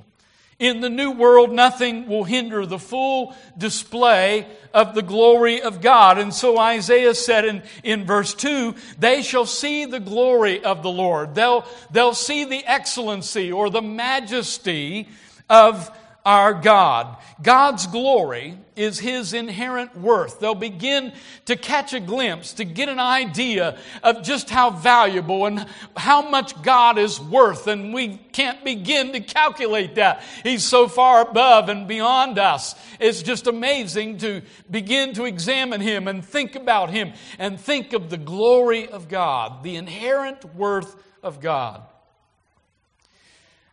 In 0.60 0.82
the 0.82 0.90
new 0.90 1.10
world, 1.10 1.50
nothing 1.50 2.06
will 2.06 2.24
hinder 2.24 2.66
the 2.66 2.78
full 2.78 3.34
display 3.56 4.46
of 4.74 4.94
the 4.94 5.02
glory 5.02 5.62
of 5.62 5.80
God. 5.80 6.18
And 6.18 6.34
so 6.34 6.58
Isaiah 6.58 7.14
said 7.14 7.46
in, 7.46 7.62
in 7.82 8.04
verse 8.04 8.34
2, 8.34 8.74
they 8.98 9.22
shall 9.22 9.46
see 9.46 9.86
the 9.86 10.00
glory 10.00 10.62
of 10.62 10.82
the 10.82 10.90
Lord. 10.90 11.34
They'll, 11.34 11.64
they'll 11.90 12.14
see 12.14 12.44
the 12.44 12.62
excellency 12.66 13.50
or 13.50 13.70
the 13.70 13.80
majesty 13.80 15.08
of 15.48 15.90
our 16.24 16.52
God. 16.52 17.16
God's 17.42 17.86
glory 17.86 18.58
is 18.76 18.98
His 18.98 19.32
inherent 19.32 19.96
worth. 19.96 20.40
They'll 20.40 20.54
begin 20.54 21.12
to 21.46 21.56
catch 21.56 21.94
a 21.94 22.00
glimpse, 22.00 22.54
to 22.54 22.64
get 22.64 22.88
an 22.88 22.98
idea 22.98 23.78
of 24.02 24.22
just 24.22 24.50
how 24.50 24.70
valuable 24.70 25.46
and 25.46 25.66
how 25.96 26.28
much 26.28 26.60
God 26.62 26.98
is 26.98 27.20
worth. 27.20 27.66
And 27.66 27.94
we 27.94 28.16
can't 28.32 28.62
begin 28.64 29.12
to 29.12 29.20
calculate 29.20 29.94
that. 29.94 30.22
He's 30.42 30.64
so 30.64 30.88
far 30.88 31.22
above 31.22 31.68
and 31.68 31.88
beyond 31.88 32.38
us. 32.38 32.74
It's 32.98 33.22
just 33.22 33.46
amazing 33.46 34.18
to 34.18 34.42
begin 34.70 35.14
to 35.14 35.24
examine 35.24 35.80
Him 35.80 36.08
and 36.08 36.24
think 36.24 36.54
about 36.54 36.90
Him 36.90 37.12
and 37.38 37.58
think 37.58 37.92
of 37.92 38.10
the 38.10 38.18
glory 38.18 38.88
of 38.88 39.08
God, 39.08 39.62
the 39.62 39.76
inherent 39.76 40.54
worth 40.54 40.94
of 41.22 41.40
God. 41.40 41.82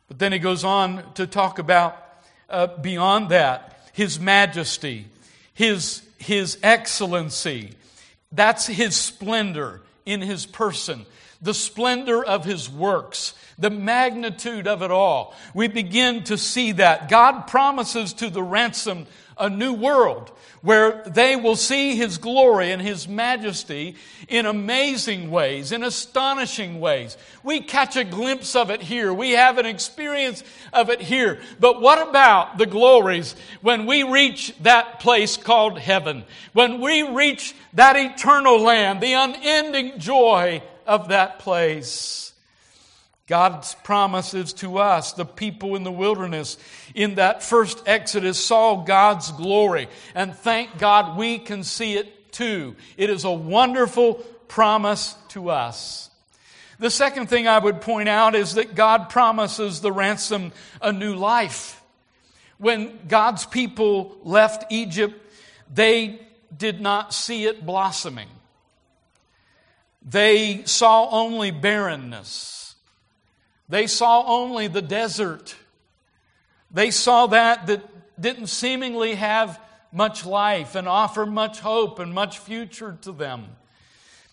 But 0.08 0.20
then 0.20 0.32
he 0.32 0.39
goes 0.39 0.63
on 0.63 1.13
to 1.16 1.27
talk 1.27 1.60
about 1.60 2.07
uh, 2.50 2.68
beyond 2.68 3.30
that, 3.30 3.80
His 3.94 4.20
majesty, 4.20 5.08
His, 5.54 6.01
His 6.18 6.58
excellency. 6.63 7.72
That's 8.32 8.68
His 8.68 8.96
splendor 8.96 9.82
in 10.06 10.22
His 10.22 10.46
person, 10.46 11.06
the 11.42 11.54
splendor 11.54 12.24
of 12.24 12.46
His 12.46 12.70
works, 12.70 13.34
the 13.58 13.70
magnitude 13.70 14.68
of 14.68 14.82
it 14.82 14.92
all. 14.92 15.36
We 15.54 15.68
begin 15.68 16.24
to 16.25 16.38
see 16.38 16.74
that. 16.74 17.10
God 17.10 17.48
promises 17.48 18.13
to 18.13 18.30
the 18.30 18.44
ransomed 18.44 19.08
a 19.38 19.50
new 19.50 19.74
world 19.74 20.32
where 20.62 21.04
they 21.06 21.36
will 21.36 21.56
see 21.56 21.96
His 21.96 22.18
glory 22.18 22.72
and 22.72 22.82
His 22.82 23.08
majesty 23.08 23.96
in 24.28 24.46
amazing 24.46 25.30
ways, 25.32 25.72
in 25.72 25.84
astonishing 25.84 26.80
ways. 26.80 27.18
We 27.44 27.62
catch 27.62 27.96
a 27.96 28.04
glimpse 28.04 28.56
of 28.56 28.70
it 28.70 28.82
here. 28.82 29.14
We 29.14 29.32
have 29.32 29.58
an 29.58 29.66
experience 29.66 30.44
of 30.74 30.90
it 30.90 31.02
here. 31.02 31.40
But 31.60 31.82
what 31.82 32.08
about 32.08 32.58
the 32.58 32.66
glories 32.66 33.36
when 33.62 33.86
we 33.86 34.04
reach 34.04 34.54
that 34.62 35.00
place 35.00 35.38
called 35.38 35.80
heaven? 35.80 36.24
When 36.54 36.82
we 36.82 37.04
reach 37.04 37.56
that 37.74 37.96
eternal 37.96 38.60
land, 38.60 39.02
the 39.02 39.14
unending 39.14 40.00
joy 40.00 40.64
of 40.86 41.10
that 41.10 41.40
place? 41.40 42.34
God's 43.28 43.76
promises 43.84 44.54
to 44.54 44.78
us, 44.78 45.12
the 45.12 45.26
people 45.26 45.76
in 45.76 45.84
the 45.84 45.92
wilderness 45.92 46.58
in 46.96 47.16
that 47.16 47.44
first 47.44 47.84
Exodus 47.86 48.44
saw 48.44 48.84
God's 48.84 49.32
glory. 49.34 49.90
And 50.16 50.34
thank 50.34 50.78
God 50.78 51.18
we 51.18 51.38
can 51.38 51.64
see 51.64 51.96
it 51.96 52.32
too. 52.32 52.76
It 52.96 53.10
is 53.10 53.26
a 53.26 53.32
wonderful 53.32 54.16
promise 54.48 55.16
to 55.30 55.50
us. 55.50 56.10
The 56.80 56.90
second 56.90 57.28
thing 57.28 57.48
I 57.48 57.60
would 57.60 57.82
point 57.82 58.08
out 58.08 58.34
is 58.34 58.54
that 58.54 58.76
God 58.76 59.10
promises 59.10 59.82
the 59.82 59.92
ransom 59.92 60.54
a 60.82 60.94
new 60.94 61.16
life. 61.16 61.82
When 62.60 62.98
God's 63.08 63.46
people 63.46 64.18
left 64.24 64.72
Egypt, 64.72 65.16
they 65.74 66.22
did 66.56 66.80
not 66.80 67.14
see 67.14 67.46
it 67.46 67.66
blossoming. 67.66 68.30
They 70.02 70.64
saw 70.64 71.10
only 71.10 71.52
barrenness. 71.52 72.67
They 73.70 73.88
saw 73.88 74.24
only 74.26 74.68
the 74.68 74.82
desert. 74.82 75.56
They 76.72 76.92
saw 76.92 77.28
that 77.28 77.68
that 77.68 77.82
didn't 78.20 78.48
seemingly 78.48 79.16
have 79.16 79.60
much 79.92 80.26
life 80.26 80.76
and 80.76 80.88
offer 80.88 81.26
much 81.26 81.60
hope 81.60 82.00
and 82.00 82.14
much 82.14 82.40
future 82.40 82.98
to 83.02 83.12
them. 83.12 83.46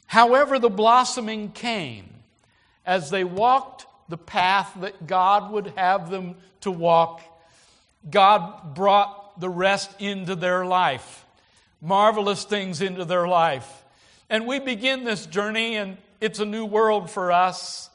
However, 0.06 0.58
the 0.58 0.70
blossoming 0.70 1.50
came 1.50 2.08
as 2.84 3.10
they 3.10 3.24
walked 3.24 3.86
the 4.08 4.18
path 4.18 4.72
that 4.80 5.06
God 5.06 5.50
would 5.50 5.68
have 5.76 6.10
them 6.10 6.36
to 6.60 6.70
walk. 6.70 7.20
God 8.10 8.74
brought 8.74 9.40
the 9.40 9.48
rest 9.48 9.90
into 10.00 10.34
their 10.34 10.66
life, 10.66 11.24
marvelous 11.80 12.44
things 12.44 12.80
into 12.80 13.04
their 13.04 13.26
life. 13.26 13.84
And 14.28 14.46
we 14.46 14.58
begin 14.58 15.04
this 15.04 15.26
journey, 15.26 15.76
and 15.76 15.96
it's 16.20 16.38
a 16.38 16.44
new 16.44 16.64
world 16.64 17.10
for 17.10 17.32
us. 17.32 17.90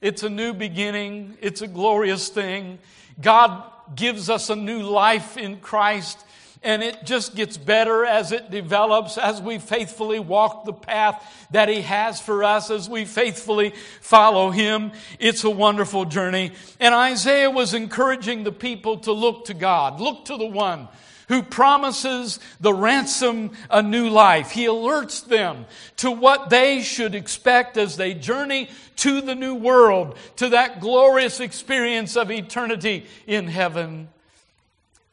It's 0.00 0.22
a 0.22 0.30
new 0.30 0.54
beginning. 0.54 1.36
It's 1.42 1.60
a 1.60 1.66
glorious 1.66 2.30
thing. 2.30 2.78
God 3.20 3.62
gives 3.94 4.30
us 4.30 4.48
a 4.48 4.56
new 4.56 4.80
life 4.80 5.36
in 5.36 5.58
Christ, 5.58 6.24
and 6.62 6.82
it 6.82 7.04
just 7.04 7.34
gets 7.34 7.58
better 7.58 8.06
as 8.06 8.32
it 8.32 8.50
develops, 8.50 9.18
as 9.18 9.42
we 9.42 9.58
faithfully 9.58 10.18
walk 10.18 10.64
the 10.64 10.72
path 10.72 11.46
that 11.50 11.68
He 11.68 11.82
has 11.82 12.18
for 12.18 12.44
us, 12.44 12.70
as 12.70 12.88
we 12.88 13.04
faithfully 13.04 13.74
follow 14.00 14.50
Him. 14.50 14.92
It's 15.18 15.44
a 15.44 15.50
wonderful 15.50 16.06
journey. 16.06 16.52
And 16.78 16.94
Isaiah 16.94 17.50
was 17.50 17.74
encouraging 17.74 18.44
the 18.44 18.52
people 18.52 18.98
to 19.00 19.12
look 19.12 19.46
to 19.46 19.54
God, 19.54 20.00
look 20.00 20.24
to 20.26 20.36
the 20.38 20.46
one 20.46 20.88
who 21.30 21.44
promises 21.44 22.40
the 22.60 22.74
ransom 22.74 23.52
a 23.70 23.80
new 23.80 24.08
life. 24.08 24.50
He 24.50 24.66
alerts 24.66 25.24
them 25.24 25.64
to 25.98 26.10
what 26.10 26.50
they 26.50 26.82
should 26.82 27.14
expect 27.14 27.76
as 27.76 27.96
they 27.96 28.14
journey 28.14 28.68
to 28.96 29.20
the 29.20 29.36
new 29.36 29.54
world, 29.54 30.18
to 30.36 30.48
that 30.48 30.80
glorious 30.80 31.38
experience 31.38 32.16
of 32.16 32.32
eternity 32.32 33.06
in 33.28 33.46
heaven. 33.46 34.08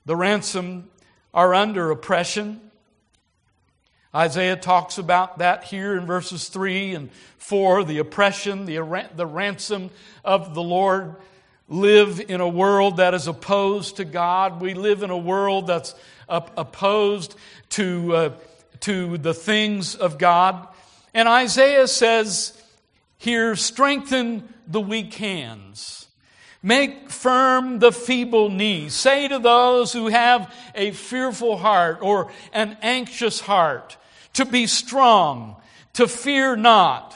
The 0.06 0.16
ransom 0.16 0.90
are 1.36 1.54
under 1.54 1.92
oppression. 1.92 2.62
Isaiah 4.16 4.56
talks 4.56 4.98
about 4.98 5.38
that 5.38 5.66
here 5.66 5.96
in 5.96 6.08
verses 6.08 6.50
3 6.50 6.96
and 6.96 7.12
4 7.38 7.84
the 7.84 8.00
oppression, 8.00 8.66
the, 8.66 9.08
the 9.16 9.28
ransom 9.28 9.92
of 10.26 10.56
the 10.56 10.64
Lord 10.64 11.16
live 11.68 12.22
in 12.22 12.40
a 12.42 12.48
world 12.48 12.98
that 12.98 13.14
is 13.14 13.28
opposed 13.28 13.98
to 13.98 14.06
God. 14.06 14.62
We 14.62 14.74
live 14.74 15.04
in 15.04 15.10
a 15.10 15.18
world 15.18 15.68
that's 15.68 15.94
opposed 16.30 17.36
to, 17.70 18.16
uh, 18.16 18.30
to 18.82 19.18
the 19.18 19.34
things 19.34 19.96
of 19.96 20.18
God. 20.18 20.68
And 21.14 21.28
Isaiah 21.28 21.88
says 21.88 22.62
here, 23.18 23.56
strengthen 23.56 24.54
the 24.68 24.82
weak 24.82 25.14
hands. 25.16 26.08
Make 26.64 27.10
firm 27.10 27.80
the 27.80 27.92
feeble 27.92 28.50
knees. 28.50 28.94
Say 28.94 29.28
to 29.28 29.40
those 29.40 29.94
who 29.94 30.08
have 30.08 30.54
a 30.76 30.92
fearful 30.92 31.58
heart 31.58 32.00
or 32.02 32.32
an 32.52 32.78
anxious 32.82 33.40
heart 33.40 33.98
to 34.34 34.46
be 34.46 34.68
strong, 34.68 35.56
to 35.94 36.08
fear 36.08 36.56
not, 36.56 37.16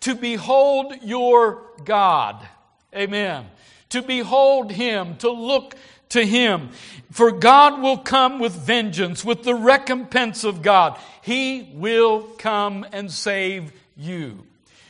to 0.00 0.14
behold 0.14 0.94
your 1.02 1.62
God. 1.84 2.46
Amen 2.94 3.46
to 3.90 4.02
behold 4.02 4.72
him, 4.72 5.16
to 5.18 5.30
look 5.30 5.74
to 6.10 6.24
him. 6.24 6.70
For 7.10 7.32
God 7.32 7.80
will 7.80 7.98
come 7.98 8.38
with 8.38 8.52
vengeance, 8.52 9.24
with 9.24 9.42
the 9.42 9.54
recompense 9.54 10.44
of 10.44 10.62
God. 10.62 10.98
He 11.22 11.70
will 11.74 12.22
come 12.22 12.86
and 12.92 13.10
save 13.10 13.72
you. 13.96 14.46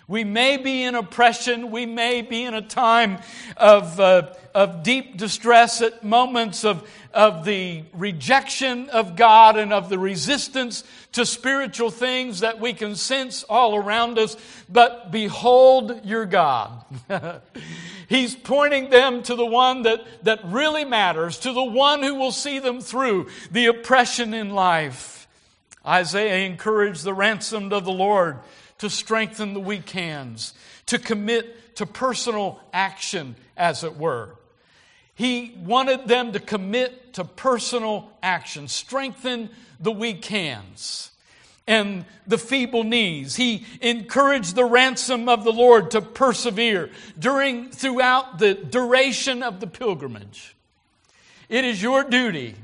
We 0.08 0.22
may 0.22 0.56
be 0.56 0.84
in 0.84 0.94
oppression. 0.94 1.72
We 1.72 1.84
may 1.84 2.22
be 2.22 2.44
in 2.44 2.54
a 2.54 2.62
time 2.62 3.18
of, 3.56 3.98
uh, 3.98 4.34
of 4.54 4.84
deep 4.84 5.16
distress 5.16 5.82
at 5.82 6.04
moments 6.04 6.64
of, 6.64 6.88
of 7.12 7.44
the 7.44 7.82
rejection 7.92 8.88
of 8.90 9.16
God 9.16 9.56
and 9.56 9.72
of 9.72 9.88
the 9.88 9.98
resistance 9.98 10.84
to 11.12 11.26
spiritual 11.26 11.90
things 11.90 12.40
that 12.40 12.60
we 12.60 12.72
can 12.72 12.94
sense 12.94 13.42
all 13.44 13.74
around 13.74 14.16
us. 14.18 14.36
But 14.68 15.10
behold 15.10 16.04
your 16.04 16.24
God. 16.24 16.84
He's 18.08 18.34
pointing 18.34 18.90
them 18.90 19.22
to 19.24 19.34
the 19.34 19.46
one 19.46 19.82
that, 19.82 20.24
that 20.24 20.40
really 20.44 20.84
matters, 20.84 21.38
to 21.40 21.52
the 21.52 21.64
one 21.64 22.02
who 22.02 22.14
will 22.14 22.32
see 22.32 22.58
them 22.58 22.80
through 22.80 23.28
the 23.50 23.66
oppression 23.66 24.32
in 24.32 24.50
life. 24.50 25.26
Isaiah 25.84 26.46
encouraged 26.46 27.04
the 27.04 27.14
ransomed 27.14 27.72
of 27.72 27.84
the 27.84 27.92
Lord 27.92 28.38
to 28.78 28.90
strengthen 28.90 29.54
the 29.54 29.60
weak 29.60 29.90
hands, 29.90 30.54
to 30.86 30.98
commit 30.98 31.76
to 31.76 31.86
personal 31.86 32.60
action, 32.72 33.36
as 33.56 33.84
it 33.84 33.96
were. 33.96 34.36
He 35.14 35.56
wanted 35.64 36.08
them 36.08 36.32
to 36.32 36.40
commit 36.40 37.14
to 37.14 37.24
personal 37.24 38.12
action, 38.22 38.68
strengthen 38.68 39.50
the 39.80 39.92
weak 39.92 40.24
hands 40.26 41.10
and 41.66 42.04
the 42.26 42.38
feeble 42.38 42.84
knees. 42.84 43.36
He 43.36 43.66
encouraged 43.80 44.54
the 44.54 44.64
ransom 44.64 45.28
of 45.28 45.44
the 45.44 45.52
Lord 45.52 45.90
to 45.92 46.00
persevere 46.00 46.90
during 47.18 47.70
throughout 47.70 48.38
the 48.38 48.54
duration 48.54 49.42
of 49.42 49.60
the 49.60 49.66
pilgrimage. 49.66 50.54
It 51.48 51.64
is 51.64 51.82
your 51.82 52.04
duty, 52.04 52.54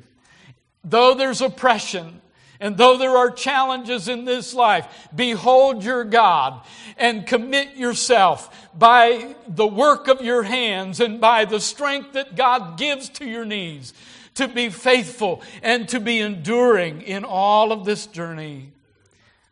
though 0.84 1.14
there's 1.14 1.40
oppression, 1.40 2.20
and 2.60 2.76
though 2.76 2.96
there 2.96 3.16
are 3.16 3.30
challenges 3.30 4.06
in 4.06 4.24
this 4.24 4.54
life, 4.54 5.08
behold 5.14 5.82
your 5.82 6.04
God 6.04 6.60
and 6.96 7.26
commit 7.26 7.76
yourself 7.76 8.70
by 8.78 9.34
the 9.48 9.66
work 9.66 10.06
of 10.06 10.20
your 10.20 10.44
hands 10.44 11.00
and 11.00 11.20
by 11.20 11.44
the 11.44 11.58
strength 11.58 12.12
that 12.12 12.36
God 12.36 12.78
gives 12.78 13.08
to 13.10 13.24
your 13.24 13.44
knees 13.44 13.92
to 14.34 14.46
be 14.46 14.68
faithful 14.68 15.42
and 15.62 15.88
to 15.88 15.98
be 15.98 16.20
enduring 16.20 17.02
in 17.02 17.24
all 17.24 17.72
of 17.72 17.84
this 17.84 18.06
journey. 18.06 18.70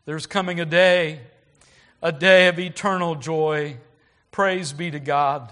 There's 0.05 0.25
coming 0.25 0.59
a 0.59 0.65
day, 0.65 1.19
a 2.01 2.11
day 2.11 2.47
of 2.47 2.57
eternal 2.57 3.15
joy. 3.15 3.77
Praise 4.31 4.73
be 4.73 4.89
to 4.89 4.99
God. 4.99 5.51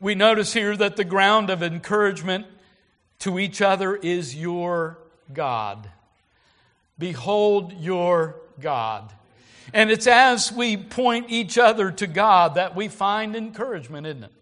We 0.00 0.16
notice 0.16 0.52
here 0.52 0.76
that 0.76 0.96
the 0.96 1.04
ground 1.04 1.50
of 1.50 1.62
encouragement 1.62 2.46
to 3.20 3.38
each 3.38 3.62
other 3.62 3.94
is 3.94 4.34
your 4.34 4.98
God. 5.32 5.88
Behold 6.98 7.72
your 7.74 8.36
God. 8.60 9.12
And 9.72 9.90
it's 9.90 10.08
as 10.08 10.52
we 10.52 10.76
point 10.76 11.26
each 11.28 11.56
other 11.56 11.92
to 11.92 12.06
God 12.06 12.56
that 12.56 12.74
we 12.74 12.88
find 12.88 13.36
encouragement, 13.36 14.06
isn't 14.06 14.24
it? 14.24 14.32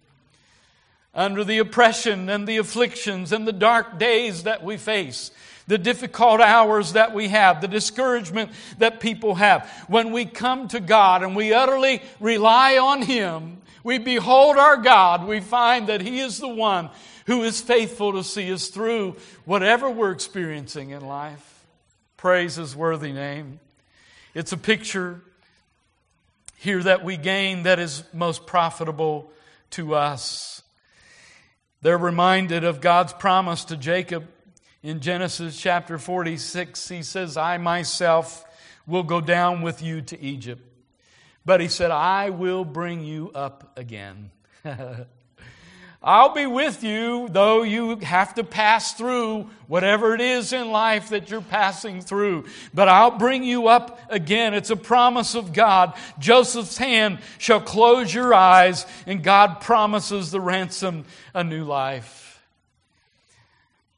Under 1.15 1.45
the 1.45 1.59
oppression 1.59 2.31
and 2.31 2.49
the 2.49 2.57
afflictions 2.57 3.31
and 3.31 3.47
the 3.47 3.53
dark 3.53 3.99
days 3.99 4.45
that 4.45 4.65
we 4.65 4.79
face, 4.79 5.31
the 5.67 5.79
difficult 5.79 6.41
hours 6.41 6.95
that 6.95 7.15
we 7.15 7.29
have, 7.29 7.61
the 7.61 7.69
discouragement 7.69 8.51
that 8.79 9.01
people 9.01 9.37
have, 9.37 9.69
when 9.89 10.13
we 10.13 10.25
come 10.25 10.69
to 10.69 10.81
God 10.81 11.23
and 11.23 11.37
we 11.37 11.53
utterly 11.53 12.03
rely 12.21 12.79
on 12.79 13.03
Him, 13.03 13.59
we 13.85 13.99
behold 13.99 14.57
our 14.57 14.77
God, 14.77 15.27
we 15.27 15.41
find 15.41 15.89
that 15.89 16.01
He 16.01 16.21
is 16.21 16.39
the 16.39 16.49
one 16.49 16.91
who 17.27 17.43
is 17.43 17.61
faithful 17.61 18.13
to 18.13 18.25
see 18.25 18.53
us 18.53 18.69
through 18.69 19.17
whatever 19.45 19.89
we're 19.89 20.13
experiencing 20.13 20.91
in 20.91 21.07
life. 21.07 21.67
Praise 22.17 22.57
his 22.57 22.77
worthy 22.77 23.13
name. 23.13 23.61
It's 24.35 24.53
a 24.53 24.57
picture 24.57 25.21
here 26.57 26.83
that 26.83 27.05
we 27.05 27.17
gain 27.17 27.65
that 27.65 27.79
is 27.79 28.05
most 28.13 28.47
profitable 28.47 29.31
to 29.71 29.95
us. 29.95 30.63
They're 31.81 31.99
reminded 31.99 32.63
of 32.63 32.81
God's 32.81 33.13
promise 33.13 33.65
to 33.67 33.77
Jacob 33.77 34.29
in 34.83 35.01
Genesis 35.01 35.61
chapter 35.61 35.99
46. 35.99 36.89
He 36.89 37.03
says, 37.03 37.37
I 37.37 37.59
myself 37.59 38.45
will 38.87 39.05
go 39.05 39.21
down 39.21 39.63
with 39.63 39.83
you 39.83 40.03
to 40.03 40.21
Egypt. 40.21 40.63
But 41.45 41.61
he 41.61 41.69
said, 41.69 41.91
I 41.91 42.31
will 42.31 42.65
bring 42.65 43.05
you 43.05 43.31
up 43.35 43.77
again. 43.77 44.31
I'll 46.05 46.35
be 46.35 46.47
with 46.47 46.83
you, 46.83 47.29
though 47.31 47.63
you 47.63 47.97
have 47.97 48.35
to 48.35 48.43
pass 48.43 48.93
through 48.95 49.49
whatever 49.69 50.15
it 50.17 50.21
is 50.21 50.53
in 50.53 50.73
life 50.73 51.11
that 51.11 51.31
you're 51.31 51.41
passing 51.41 52.01
through. 52.01 52.47
But 52.75 52.89
I'll 52.89 53.13
bring 53.13 53.45
you 53.45 53.69
up 53.69 54.01
again. 54.11 54.53
It's 54.53 54.71
a 54.71 54.77
promise 54.77 55.37
of 55.37 55.53
God. 55.53 55.95
Joseph's 56.19 56.77
hand 56.77 57.21
shall 57.39 57.61
close 57.61 58.13
your 58.13 58.35
eyes, 58.35 58.85
and 59.07 59.23
God 59.23 59.61
promises 59.61 60.33
the 60.33 60.41
ransom 60.41 61.05
a 61.35 61.45
new 61.45 61.63
life. 61.63 62.32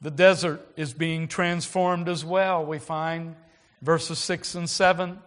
The 0.05 0.11
desert 0.11 0.61
is 0.77 0.93
being 0.93 1.29
transformed 1.29 2.11
as 2.11 2.27
well, 2.27 2.63
we 2.63 2.79
find 2.79 3.37
verses 3.81 4.19
6 4.19 4.55
and 4.55 4.69
7. 4.69 5.19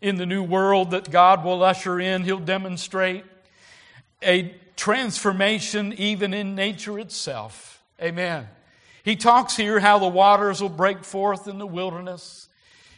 In 0.00 0.16
the 0.16 0.26
new 0.26 0.42
world 0.42 0.90
that 0.90 1.12
God 1.12 1.44
will 1.44 1.62
usher 1.62 2.00
in, 2.00 2.24
He'll 2.24 2.40
demonstrate 2.40 3.24
a 4.20 4.52
transformation 4.74 5.92
even 5.92 6.34
in 6.34 6.56
nature 6.56 6.98
itself. 6.98 7.80
Amen. 8.02 8.48
He 9.04 9.14
talks 9.14 9.56
here 9.56 9.78
how 9.78 10.00
the 10.00 10.08
waters 10.08 10.60
will 10.60 10.70
break 10.70 11.04
forth 11.04 11.46
in 11.46 11.58
the 11.58 11.66
wilderness. 11.66 12.48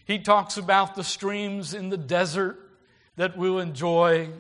He 0.07 0.19
talks 0.19 0.57
about 0.57 0.95
the 0.95 1.05
streams 1.05 1.75
in 1.75 1.91
the 1.91 1.99
desert 1.99 2.59
that 3.17 3.37
we'll 3.37 3.59
enjoy. 3.59 4.31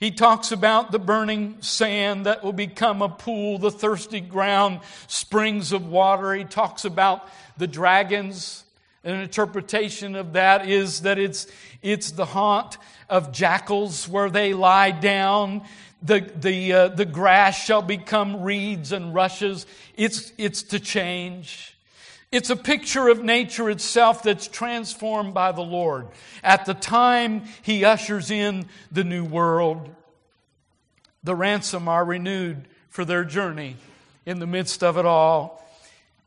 He 0.00 0.10
talks 0.10 0.50
about 0.50 0.92
the 0.92 0.98
burning 0.98 1.60
sand 1.60 2.24
that 2.24 2.42
will 2.42 2.54
become 2.54 3.02
a 3.02 3.08
pool, 3.10 3.58
the 3.58 3.70
thirsty 3.70 4.20
ground, 4.20 4.80
springs 5.08 5.72
of 5.72 5.86
water. 5.86 6.32
He 6.34 6.44
talks 6.44 6.86
about 6.86 7.28
the 7.58 7.66
dragons. 7.66 8.64
An 9.04 9.20
interpretation 9.20 10.16
of 10.16 10.32
that 10.32 10.66
is 10.66 11.02
that 11.02 11.18
it's, 11.18 11.46
it's 11.82 12.12
the 12.12 12.24
haunt 12.24 12.78
of 13.10 13.30
jackals 13.30 14.08
where 14.08 14.30
they 14.30 14.54
lie 14.54 14.90
down 14.90 15.62
the, 16.02 16.20
the, 16.34 16.72
uh, 16.72 16.88
the 16.88 17.04
grass 17.04 17.62
shall 17.62 17.82
become 17.82 18.42
reeds 18.42 18.92
and 18.92 19.14
rushes. 19.14 19.66
It's, 19.96 20.32
it's 20.38 20.62
to 20.64 20.80
change. 20.80 21.76
It's 22.32 22.50
a 22.50 22.56
picture 22.56 23.08
of 23.08 23.24
nature 23.24 23.68
itself 23.68 24.22
that's 24.22 24.46
transformed 24.46 25.34
by 25.34 25.50
the 25.50 25.62
Lord 25.62 26.08
at 26.44 26.64
the 26.64 26.74
time 26.74 27.42
He 27.62 27.84
ushers 27.84 28.30
in 28.30 28.66
the 28.92 29.02
new 29.02 29.24
world. 29.24 29.88
The 31.24 31.34
ransom 31.34 31.88
are 31.88 32.04
renewed 32.04 32.68
for 32.88 33.04
their 33.04 33.24
journey 33.24 33.76
in 34.24 34.38
the 34.38 34.46
midst 34.46 34.84
of 34.84 34.96
it 34.96 35.04
all. 35.04 35.60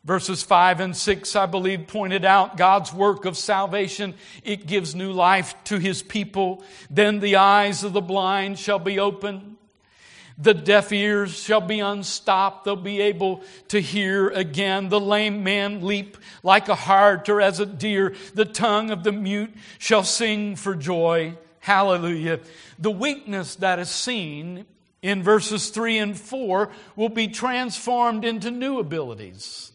Verses 0.03 0.43
5 0.43 0.81
and 0.81 0.97
6, 0.97 1.35
I 1.37 1.45
believe, 1.45 1.87
pointed 1.87 2.25
out 2.25 2.57
God's 2.57 2.93
work 2.93 3.23
of 3.23 3.37
salvation. 3.37 4.13
It 4.43 4.67
gives 4.67 4.93
new 4.93 5.13
life 5.13 5.55
to 5.65 5.77
His 5.77 6.03
people. 6.03 6.65
Then 6.89 7.21
the 7.21 7.37
eyes 7.37 7.85
of 7.85 7.93
the 7.93 8.01
blind 8.01 8.59
shall 8.59 8.79
be 8.79 8.99
opened 8.99 9.52
the 10.37 10.53
deaf 10.53 10.91
ears 10.91 11.35
shall 11.35 11.61
be 11.61 11.79
unstopped. 11.79 12.65
They'll 12.65 12.75
be 12.75 13.01
able 13.01 13.43
to 13.67 13.79
hear 13.79 14.29
again. 14.29 14.89
The 14.89 14.99
lame 14.99 15.43
man 15.43 15.85
leap 15.85 16.17
like 16.41 16.69
a 16.69 16.75
hart 16.75 17.29
or 17.29 17.39
as 17.39 17.59
a 17.59 17.65
deer. 17.65 18.15
The 18.33 18.45
tongue 18.45 18.89
of 18.89 19.03
the 19.03 19.11
mute 19.11 19.53
shall 19.77 20.03
sing 20.03 20.55
for 20.55 20.75
joy. 20.75 21.37
Hallelujah. 21.59 22.39
The 22.79 22.91
weakness 22.91 23.55
that 23.57 23.79
is 23.79 23.89
seen 23.89 24.65
in 25.01 25.21
verses 25.21 25.69
3 25.69 25.97
and 25.99 26.19
4 26.19 26.71
will 26.95 27.09
be 27.09 27.27
transformed 27.27 28.25
into 28.25 28.49
new 28.49 28.79
abilities. 28.79 29.71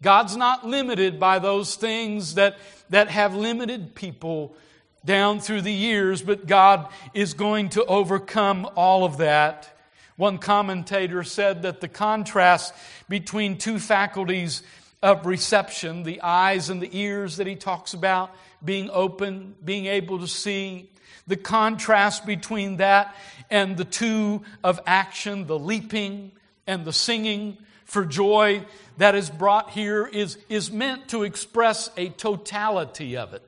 God's 0.00 0.36
not 0.36 0.66
limited 0.66 1.20
by 1.20 1.38
those 1.38 1.76
things 1.76 2.34
that, 2.34 2.56
that 2.90 3.08
have 3.08 3.34
limited 3.34 3.94
people 3.94 4.56
down 5.04 5.40
through 5.40 5.62
the 5.62 5.72
years, 5.72 6.22
but 6.22 6.46
God 6.46 6.88
is 7.12 7.34
going 7.34 7.70
to 7.70 7.84
overcome 7.84 8.68
all 8.74 9.04
of 9.04 9.18
that. 9.18 9.73
One 10.16 10.38
commentator 10.38 11.24
said 11.24 11.62
that 11.62 11.80
the 11.80 11.88
contrast 11.88 12.72
between 13.08 13.58
two 13.58 13.78
faculties 13.78 14.62
of 15.02 15.26
reception, 15.26 16.02
the 16.04 16.20
eyes 16.22 16.70
and 16.70 16.80
the 16.80 16.96
ears 16.96 17.36
that 17.36 17.46
he 17.46 17.56
talks 17.56 17.94
about, 17.94 18.30
being 18.64 18.90
open, 18.90 19.54
being 19.64 19.86
able 19.86 20.20
to 20.20 20.28
see, 20.28 20.88
the 21.26 21.36
contrast 21.36 22.26
between 22.26 22.76
that 22.76 23.14
and 23.50 23.76
the 23.76 23.84
two 23.84 24.42
of 24.62 24.80
action, 24.86 25.46
the 25.46 25.58
leaping 25.58 26.32
and 26.66 26.84
the 26.84 26.92
singing 26.92 27.58
for 27.84 28.04
joy 28.04 28.64
that 28.98 29.14
is 29.14 29.30
brought 29.30 29.70
here 29.70 30.06
is, 30.06 30.38
is 30.48 30.70
meant 30.70 31.08
to 31.08 31.24
express 31.24 31.90
a 31.96 32.08
totality 32.10 33.16
of 33.16 33.34
it. 33.34 33.42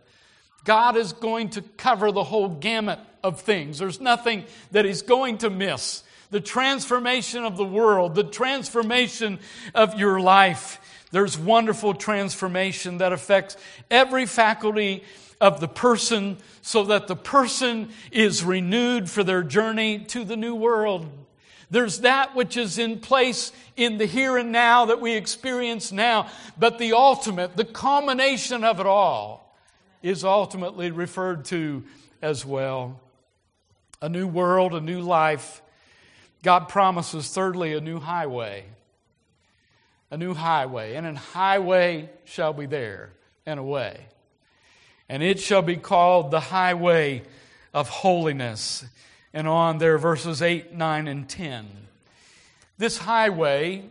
God 0.65 0.97
is 0.97 1.13
going 1.13 1.51
to 1.51 1.63
cover 1.63 2.11
the 2.11 2.25
whole 2.25 2.49
gamut 2.49 2.99
of 3.23 3.41
things. 3.41 3.79
There's 3.79 4.01
nothing 4.01 4.45
that 4.73 4.85
He's 4.85 5.03
going 5.03 5.39
to 5.39 5.51
miss 5.51 6.03
the 6.31 6.41
transformation 6.41 7.45
of 7.45 7.57
the 7.57 7.65
world, 7.65 8.15
the 8.15 8.25
transformation 8.25 9.39
of 9.75 9.99
your 9.99 10.21
life. 10.21 10.81
There's 11.13 11.39
wonderful 11.39 11.95
transformation 11.95 12.99
that 12.99 13.13
affects 13.13 13.57
every 13.91 14.27
faculty 14.27 15.05
of 15.41 15.61
the 15.61 15.69
person 15.69 16.39
so 16.63 16.85
that 16.85 17.07
the 17.07 17.17
person 17.17 17.91
is 18.11 18.43
renewed 18.43 19.09
for 19.09 19.23
their 19.23 19.43
journey 19.43 20.01
to 20.01 20.25
the 20.25 20.37
new 20.37 20.55
world. 20.55 21.09
There's 21.71 22.01
that 22.01 22.35
which 22.35 22.57
is 22.57 22.79
in 22.79 23.01
place 23.01 23.53
in 23.77 23.99
the 23.99 24.07
here 24.07 24.37
and 24.37 24.53
now 24.53 24.87
that 24.87 25.01
we 25.01 25.15
experience 25.15 25.91
now, 25.91 26.29
but 26.57 26.79
the 26.79 26.93
ultimate, 26.93 27.57
the 27.57 27.65
culmination 27.65 28.63
of 28.65 28.79
it 28.79 28.87
all, 28.87 29.57
is 30.03 30.25
ultimately 30.25 30.91
referred 30.91 31.45
to 31.47 31.83
as 32.23 32.45
well. 32.47 33.01
A 34.01 34.09
new 34.09 34.29
world, 34.29 34.75
a 34.75 34.81
new 34.81 35.01
life. 35.01 35.63
God 36.43 36.69
promises, 36.69 37.29
thirdly, 37.29 37.75
a 37.75 37.81
new 37.81 37.99
highway. 37.99 38.65
A 40.11 40.17
new 40.17 40.35
highway, 40.35 40.95
and 40.95 41.07
an 41.07 41.17
highway 41.17 42.09
shall 42.25 42.53
be 42.53 42.67
there 42.67 43.11
and 43.45 43.59
a 43.59 43.63
way. 43.63 44.07
And 45.09 45.23
it 45.23 45.41
shall 45.41 45.63
be 45.63 45.77
called 45.77 46.31
the 46.31 46.41
highway 46.41 47.23
of 47.75 47.89
holiness 47.89 48.85
and 49.37 49.47
on 49.47 49.77
there, 49.77 49.99
verses 49.99 50.41
8, 50.41 50.73
9, 50.73 51.09
and 51.09 51.29
10. 51.29 51.67
This 52.79 52.97
highway, 52.97 53.85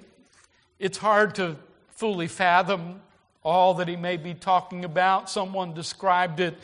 it's 0.80 0.98
hard 0.98 1.36
to 1.36 1.56
fully 1.90 2.28
fathom 2.28 3.00
all 3.44 3.76
that 3.76 3.88
he 3.88 3.96
may 3.96 4.18
be 4.18 4.34
talking 4.34 4.84
about. 4.84 5.30
Someone 5.30 5.76
described 5.76 6.40
it 6.40 6.58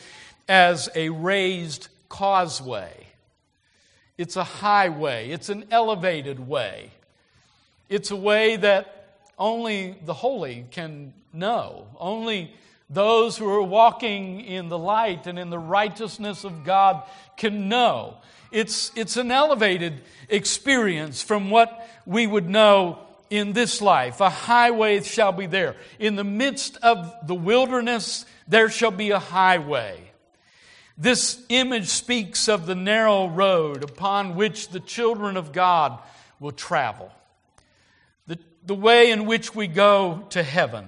as 0.49 0.89
a 0.95 1.09
raised 1.09 1.89
causeway. 2.09 3.05
It's 4.21 4.35
a 4.35 4.43
highway, 4.43 5.31
it's 5.31 5.49
an 5.49 5.65
elevated 5.71 6.39
way. 6.47 6.91
It's 7.89 8.11
a 8.11 8.15
way 8.15 8.55
that 8.55 9.17
only 9.35 9.97
the 10.05 10.13
holy 10.13 10.67
can 10.69 11.15
know. 11.33 11.87
Only 11.99 12.53
those 12.87 13.35
who 13.35 13.49
are 13.49 13.63
walking 13.63 14.41
in 14.41 14.69
the 14.69 14.77
light 14.77 15.25
and 15.25 15.39
in 15.39 15.49
the 15.49 15.57
righteousness 15.57 16.43
of 16.43 16.63
God 16.63 17.01
can 17.35 17.67
know. 17.67 18.17
It's, 18.51 18.91
it's 18.95 19.17
an 19.17 19.31
elevated 19.31 20.01
experience 20.29 21.23
from 21.23 21.49
what 21.49 21.89
we 22.05 22.27
would 22.27 22.47
know 22.47 22.99
in 23.31 23.53
this 23.53 23.81
life. 23.81 24.21
A 24.21 24.29
highway 24.29 25.01
shall 25.01 25.31
be 25.31 25.47
there. 25.47 25.75
In 25.97 26.15
the 26.15 26.23
midst 26.23 26.77
of 26.83 27.11
the 27.25 27.33
wilderness, 27.33 28.25
there 28.47 28.69
shall 28.69 28.91
be 28.91 29.09
a 29.09 29.17
highway. 29.17 30.10
This 30.97 31.43
image 31.49 31.87
speaks 31.87 32.47
of 32.47 32.65
the 32.65 32.75
narrow 32.75 33.27
road 33.27 33.83
upon 33.83 34.35
which 34.35 34.69
the 34.69 34.79
children 34.79 35.37
of 35.37 35.51
God 35.51 35.99
will 36.39 36.51
travel, 36.51 37.11
the, 38.27 38.37
the 38.65 38.75
way 38.75 39.11
in 39.11 39.25
which 39.25 39.55
we 39.55 39.67
go 39.67 40.25
to 40.29 40.43
heaven. 40.43 40.87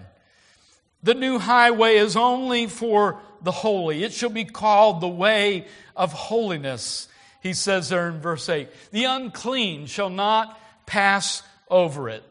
The 1.02 1.14
new 1.14 1.40
highway 1.40 1.96
is 1.96 2.16
only 2.16 2.68
for 2.68 3.20
the 3.42 3.52
holy. 3.52 4.04
It 4.04 4.14
shall 4.14 4.30
be 4.30 4.46
called 4.46 5.02
the 5.02 5.08
way 5.08 5.68
of 5.96 6.14
holiness 6.14 7.08
he 7.44 7.54
says 7.54 7.90
there 7.90 8.08
in 8.08 8.22
verse 8.22 8.48
8 8.48 8.70
the 8.92 9.04
unclean 9.04 9.86
shall 9.86 10.10
not 10.10 10.58
pass 10.86 11.44
over 11.70 12.10
it. 12.10 12.24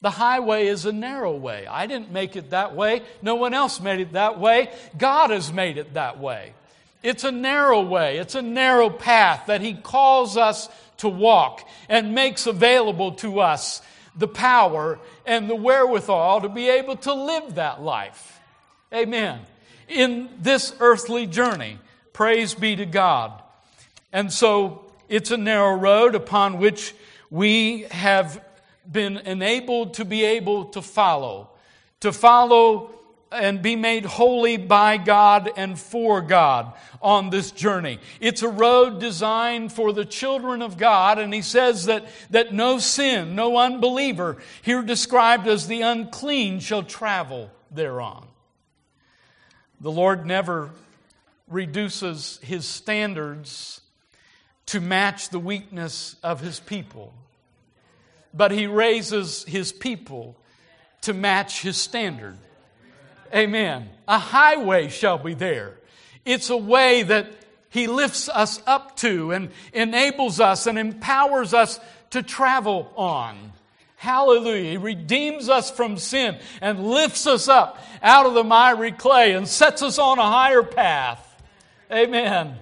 The 0.00 0.10
highway 0.10 0.66
is 0.66 0.84
a 0.84 0.92
narrow 0.92 1.36
way. 1.36 1.66
I 1.66 1.86
didn't 1.86 2.10
make 2.10 2.34
it 2.34 2.50
that 2.50 2.74
way. 2.74 3.02
No 3.20 3.36
one 3.36 3.54
else 3.54 3.80
made 3.80 4.00
it 4.00 4.14
that 4.14 4.40
way. 4.40 4.72
God 4.98 5.30
has 5.30 5.52
made 5.52 5.78
it 5.78 5.94
that 5.94 6.18
way. 6.18 6.54
It's 7.02 7.24
a 7.24 7.32
narrow 7.32 7.82
way. 7.82 8.18
It's 8.18 8.34
a 8.34 8.42
narrow 8.42 8.90
path 8.90 9.46
that 9.46 9.60
He 9.60 9.74
calls 9.74 10.36
us 10.36 10.68
to 10.98 11.08
walk 11.08 11.68
and 11.88 12.14
makes 12.14 12.46
available 12.46 13.12
to 13.12 13.40
us 13.40 13.82
the 14.14 14.28
power 14.28 14.98
and 15.26 15.48
the 15.48 15.56
wherewithal 15.56 16.42
to 16.42 16.48
be 16.48 16.68
able 16.68 16.96
to 16.96 17.12
live 17.12 17.56
that 17.56 17.82
life. 17.82 18.40
Amen. 18.92 19.40
In 19.88 20.28
this 20.40 20.74
earthly 20.80 21.26
journey, 21.26 21.78
praise 22.12 22.54
be 22.54 22.76
to 22.76 22.86
God. 22.86 23.32
And 24.12 24.32
so 24.32 24.92
it's 25.08 25.30
a 25.30 25.36
narrow 25.36 25.74
road 25.74 26.14
upon 26.14 26.58
which 26.58 26.94
we 27.30 27.86
have 27.90 28.44
been 28.90 29.16
enabled 29.18 29.94
to 29.94 30.04
be 30.04 30.24
able 30.24 30.66
to 30.66 30.82
follow, 30.82 31.50
to 32.00 32.12
follow 32.12 32.90
and 33.32 33.62
be 33.62 33.76
made 33.76 34.04
holy 34.04 34.56
by 34.56 34.96
God 34.96 35.50
and 35.56 35.78
for 35.78 36.20
God 36.20 36.72
on 37.00 37.30
this 37.30 37.50
journey. 37.50 37.98
It's 38.20 38.42
a 38.42 38.48
road 38.48 39.00
designed 39.00 39.72
for 39.72 39.92
the 39.92 40.04
children 40.04 40.62
of 40.62 40.76
God, 40.78 41.18
and 41.18 41.32
he 41.32 41.42
says 41.42 41.86
that, 41.86 42.06
that 42.30 42.52
no 42.52 42.78
sin, 42.78 43.34
no 43.34 43.56
unbeliever, 43.56 44.38
here 44.62 44.82
described 44.82 45.46
as 45.48 45.66
the 45.66 45.82
unclean, 45.82 46.60
shall 46.60 46.82
travel 46.82 47.50
thereon. 47.70 48.26
The 49.80 49.90
Lord 49.90 50.26
never 50.26 50.70
reduces 51.48 52.38
his 52.42 52.66
standards 52.66 53.80
to 54.66 54.80
match 54.80 55.30
the 55.30 55.38
weakness 55.38 56.16
of 56.22 56.40
his 56.40 56.60
people. 56.60 57.12
But 58.32 58.52
he 58.52 58.66
raises 58.66 59.44
his 59.44 59.72
people 59.72 60.36
to 61.02 61.12
match 61.12 61.62
his 61.62 61.76
standard. 61.76 62.38
Amen. 63.34 63.88
A 64.06 64.18
highway 64.18 64.88
shall 64.88 65.18
be 65.18 65.34
there. 65.34 65.74
It's 66.24 66.50
a 66.50 66.56
way 66.56 67.02
that 67.02 67.32
he 67.70 67.86
lifts 67.86 68.28
us 68.28 68.62
up 68.66 68.96
to 68.96 69.32
and 69.32 69.50
enables 69.72 70.40
us 70.40 70.66
and 70.66 70.78
empowers 70.78 71.54
us 71.54 71.80
to 72.10 72.22
travel 72.22 72.92
on. 72.96 73.52
Hallelujah. 73.96 74.72
He 74.72 74.76
redeems 74.76 75.48
us 75.48 75.70
from 75.70 75.96
sin 75.96 76.36
and 76.60 76.90
lifts 76.90 77.26
us 77.26 77.48
up 77.48 77.78
out 78.02 78.26
of 78.26 78.34
the 78.34 78.44
miry 78.44 78.92
clay 78.92 79.32
and 79.32 79.48
sets 79.48 79.80
us 79.80 79.98
on 79.98 80.18
a 80.18 80.22
higher 80.22 80.62
path. 80.62 81.28
Amen. 81.90 82.56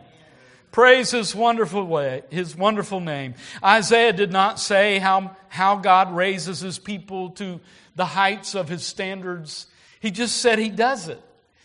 Praise 0.70 1.10
his 1.10 1.34
wonderful 1.34 1.84
way, 1.84 2.22
his 2.30 2.54
wonderful 2.54 3.00
name. 3.00 3.34
Isaiah 3.64 4.12
did 4.12 4.30
not 4.30 4.60
say 4.60 4.98
how, 4.98 5.36
how 5.48 5.76
God 5.76 6.14
raises 6.14 6.60
his 6.60 6.78
people 6.78 7.30
to 7.30 7.58
the 7.96 8.04
heights 8.04 8.54
of 8.54 8.68
his 8.68 8.84
standards. 8.84 9.66
He 10.00 10.10
just 10.10 10.38
said 10.38 10.58
he 10.58 10.70
does 10.70 11.08
it. 11.08 11.22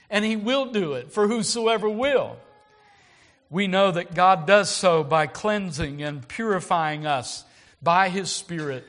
And 0.09 0.23
he 0.23 0.35
will 0.35 0.71
do 0.71 0.93
it 0.93 1.11
for 1.11 1.27
whosoever 1.27 1.89
will. 1.89 2.37
We 3.49 3.67
know 3.67 3.91
that 3.91 4.13
God 4.13 4.45
does 4.45 4.69
so 4.69 5.03
by 5.03 5.27
cleansing 5.27 6.03
and 6.03 6.27
purifying 6.27 7.05
us 7.05 7.43
by 7.81 8.09
his 8.09 8.31
Spirit 8.31 8.85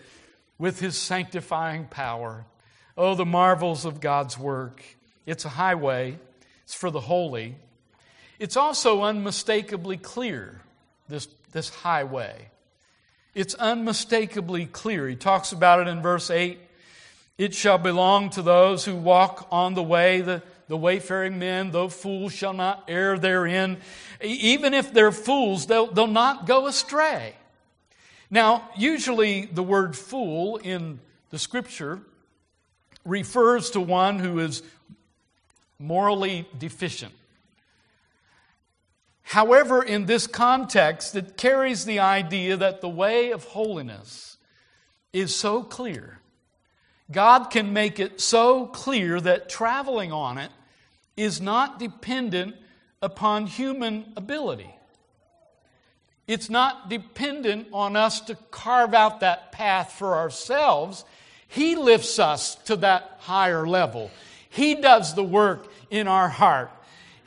with 0.59 0.81
his 0.81 0.97
sanctifying 0.97 1.87
power. 1.87 2.45
Oh, 2.97 3.15
the 3.15 3.27
marvels 3.27 3.85
of 3.85 4.01
God's 4.01 4.39
work. 4.39 4.83
It's 5.27 5.45
a 5.45 5.51
highway, 5.51 6.19
it's 6.65 6.75
for 6.75 6.91
the 6.91 7.01
holy. 7.01 7.57
It's 8.39 8.57
also 8.57 9.03
unmistakably 9.03 9.97
clear, 9.97 10.61
this, 11.09 11.29
this 11.53 11.69
highway. 11.69 12.49
It's 13.35 13.55
unmistakably 13.55 14.67
clear. 14.67 15.09
He 15.09 15.17
talks 15.17 15.53
about 15.53 15.81
it 15.81 15.89
in 15.89 16.03
verse 16.03 16.31
8. 16.31 16.59
It 17.39 17.55
shall 17.55 17.79
belong 17.79 18.31
to 18.31 18.43
those 18.43 18.85
who 18.85 18.97
walk 18.97 19.47
on 19.51 19.75
the 19.75 19.83
way, 19.83 20.23
the, 20.23 20.43
the 20.69 20.77
wayfaring 20.77 21.39
men, 21.39 21.71
though 21.71 21.89
fools 21.89 22.33
shall 22.33 22.55
not 22.55 22.85
err 22.89 23.19
therein. 23.19 23.79
Even 24.23 24.73
if 24.73 24.93
they're 24.93 25.13
fools, 25.13 25.67
they'll, 25.67 25.87
they'll 25.87 26.07
not 26.07 26.47
go 26.47 26.67
astray. 26.67 27.35
Now, 28.31 28.71
usually 28.77 29.47
the 29.47 29.63
word 29.63 29.95
fool 29.97 30.57
in 30.57 30.99
the 31.31 31.39
scripture 31.39 32.01
refers 33.05 33.71
to 33.71 33.81
one 33.81 34.19
who 34.19 34.39
is 34.39 34.63
morally 35.79 36.49
deficient. 36.59 37.13
However, 39.23 39.83
in 39.83 40.07
this 40.07 40.27
context, 40.27 41.15
it 41.15 41.37
carries 41.37 41.85
the 41.85 41.99
idea 41.99 42.57
that 42.57 42.81
the 42.81 42.89
way 42.89 43.33
of 43.33 43.45
holiness 43.45 44.39
is 45.13 45.35
so 45.35 45.63
clear. 45.63 46.21
God 47.11 47.51
can 47.51 47.73
make 47.73 48.01
it 48.01 48.21
so 48.21 48.67
clear 48.67 49.21
that 49.21 49.49
traveling 49.49 50.13
on 50.13 50.39
it 50.39 50.51
is 51.17 51.41
not 51.41 51.79
dependent 51.79 52.57
upon 53.01 53.47
human 53.47 54.13
ability. 54.17 54.71
It's 56.27 56.51
not 56.51 56.89
dependent 56.89 57.69
on 57.73 57.95
us 57.95 58.21
to 58.23 58.35
carve 58.51 58.95
out 58.95 59.21
that 59.21 59.53
path 59.53 59.93
for 59.93 60.17
ourselves. 60.17 61.05
He 61.47 61.77
lifts 61.77 62.19
us 62.19 62.57
to 62.65 62.77
that 62.77 63.19
higher 63.21 63.67
level. 63.67 64.11
He 64.49 64.75
does 64.75 65.15
the 65.15 65.23
work 65.23 65.71
in 65.91 66.09
our 66.09 66.29
heart. 66.29 66.71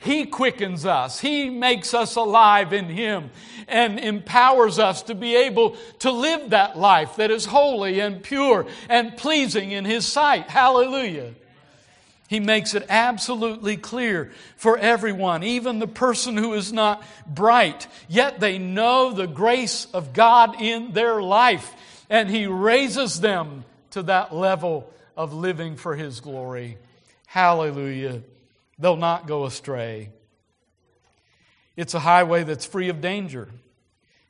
He 0.00 0.24
quickens 0.24 0.86
us. 0.86 1.20
He 1.20 1.50
makes 1.50 1.92
us 1.92 2.16
alive 2.16 2.72
in 2.72 2.86
Him 2.86 3.30
and 3.68 4.00
empowers 4.00 4.78
us 4.78 5.02
to 5.04 5.14
be 5.14 5.36
able 5.36 5.76
to 6.00 6.10
live 6.10 6.50
that 6.50 6.78
life 6.78 7.16
that 7.16 7.30
is 7.30 7.44
holy 7.44 8.00
and 8.00 8.22
pure 8.22 8.66
and 8.88 9.14
pleasing 9.18 9.72
in 9.72 9.84
His 9.84 10.06
sight. 10.06 10.48
Hallelujah. 10.48 11.34
He 12.28 12.40
makes 12.40 12.74
it 12.74 12.86
absolutely 12.88 13.76
clear 13.76 14.32
for 14.56 14.78
everyone, 14.78 15.42
even 15.42 15.80
the 15.80 15.86
person 15.86 16.36
who 16.36 16.54
is 16.54 16.72
not 16.72 17.02
bright, 17.26 17.86
yet 18.08 18.40
they 18.40 18.56
know 18.56 19.12
the 19.12 19.26
grace 19.26 19.86
of 19.92 20.14
God 20.14 20.62
in 20.62 20.92
their 20.92 21.20
life, 21.20 21.74
and 22.08 22.30
He 22.30 22.46
raises 22.46 23.20
them 23.20 23.64
to 23.90 24.04
that 24.04 24.34
level 24.34 24.90
of 25.14 25.34
living 25.34 25.76
for 25.76 25.94
His 25.94 26.20
glory. 26.20 26.78
Hallelujah 27.26 28.22
they'll 28.80 28.96
not 28.96 29.26
go 29.26 29.44
astray. 29.44 30.10
It's 31.76 31.94
a 31.94 32.00
highway 32.00 32.42
that's 32.42 32.66
free 32.66 32.88
of 32.88 33.00
danger. 33.00 33.48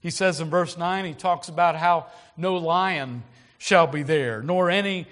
He 0.01 0.11
says 0.11 0.41
in 0.41 0.51
verse 0.51 0.77
9, 0.77 1.05
he 1.05 1.15
talks 1.15 1.49
about 1.49 1.77
how 1.77 2.07
no 2.37 2.57
lion 2.57 3.23
shall 3.59 3.87
be 3.87 4.03
there, 4.03 4.43
nor 4.43 4.71
any 4.71 5.07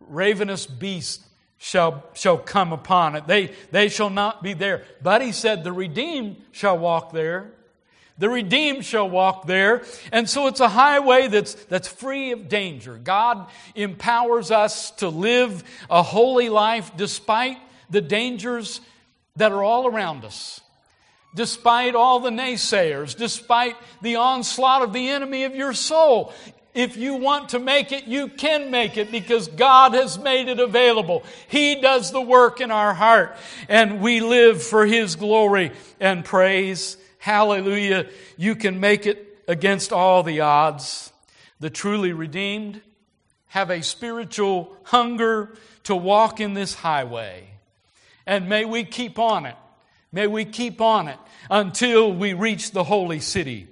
ravenous 0.00 0.66
beast 0.66 1.22
shall, 1.58 2.04
shall 2.14 2.38
come 2.38 2.72
upon 2.72 3.14
it. 3.14 3.26
They, 3.26 3.52
they 3.70 3.88
shall 3.88 4.10
not 4.10 4.42
be 4.42 4.54
there. 4.54 4.84
But 5.02 5.22
he 5.22 5.32
said, 5.32 5.64
the 5.64 5.72
redeemed 5.72 6.36
shall 6.50 6.78
walk 6.78 7.12
there. 7.12 7.50
The 8.18 8.28
redeemed 8.28 8.84
shall 8.84 9.08
walk 9.08 9.46
there. 9.46 9.82
And 10.12 10.28
so 10.28 10.46
it's 10.46 10.60
a 10.60 10.68
highway 10.68 11.28
that's, 11.28 11.54
that's 11.54 11.88
free 11.88 12.32
of 12.32 12.48
danger. 12.48 12.98
God 13.02 13.48
empowers 13.74 14.50
us 14.50 14.90
to 14.92 15.08
live 15.08 15.62
a 15.90 16.02
holy 16.02 16.48
life 16.48 16.92
despite 16.96 17.58
the 17.92 18.00
dangers 18.00 18.80
that 19.36 19.52
are 19.52 19.62
all 19.62 19.86
around 19.86 20.24
us. 20.24 20.60
Despite 21.34 21.94
all 21.94 22.20
the 22.20 22.30
naysayers, 22.30 23.16
despite 23.16 23.76
the 24.02 24.16
onslaught 24.16 24.82
of 24.82 24.92
the 24.92 25.08
enemy 25.08 25.44
of 25.44 25.54
your 25.54 25.72
soul, 25.72 26.32
if 26.74 26.96
you 26.96 27.14
want 27.14 27.50
to 27.50 27.58
make 27.58 27.92
it, 27.92 28.04
you 28.04 28.28
can 28.28 28.70
make 28.70 28.96
it 28.96 29.12
because 29.12 29.48
God 29.48 29.92
has 29.94 30.18
made 30.18 30.48
it 30.48 30.58
available. 30.58 31.22
He 31.48 31.80
does 31.80 32.10
the 32.10 32.20
work 32.20 32.60
in 32.60 32.70
our 32.70 32.94
heart 32.94 33.36
and 33.68 34.00
we 34.00 34.20
live 34.20 34.62
for 34.62 34.86
His 34.86 35.16
glory 35.16 35.72
and 36.00 36.24
praise. 36.24 36.96
Hallelujah. 37.18 38.08
You 38.36 38.54
can 38.56 38.80
make 38.80 39.06
it 39.06 39.38
against 39.46 39.92
all 39.92 40.22
the 40.22 40.40
odds. 40.40 41.12
The 41.60 41.70
truly 41.70 42.12
redeemed 42.12 42.80
have 43.48 43.70
a 43.70 43.82
spiritual 43.82 44.74
hunger 44.84 45.54
to 45.84 45.94
walk 45.94 46.40
in 46.40 46.54
this 46.54 46.74
highway. 46.74 47.51
And 48.26 48.48
may 48.48 48.64
we 48.64 48.84
keep 48.84 49.18
on 49.18 49.46
it. 49.46 49.56
May 50.12 50.26
we 50.26 50.44
keep 50.44 50.80
on 50.80 51.08
it 51.08 51.18
until 51.50 52.12
we 52.12 52.34
reach 52.34 52.72
the 52.72 52.84
holy 52.84 53.20
city 53.20 53.66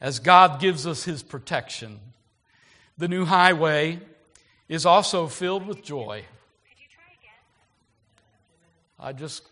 as 0.00 0.18
God 0.18 0.60
gives 0.60 0.86
us 0.86 1.04
His 1.04 1.22
protection. 1.22 2.00
The 2.98 3.08
new 3.08 3.24
highway 3.24 4.00
is 4.68 4.86
also 4.86 5.26
filled 5.26 5.66
with 5.66 5.82
joy. 5.82 6.24
I 8.98 9.12
just, 9.12 9.42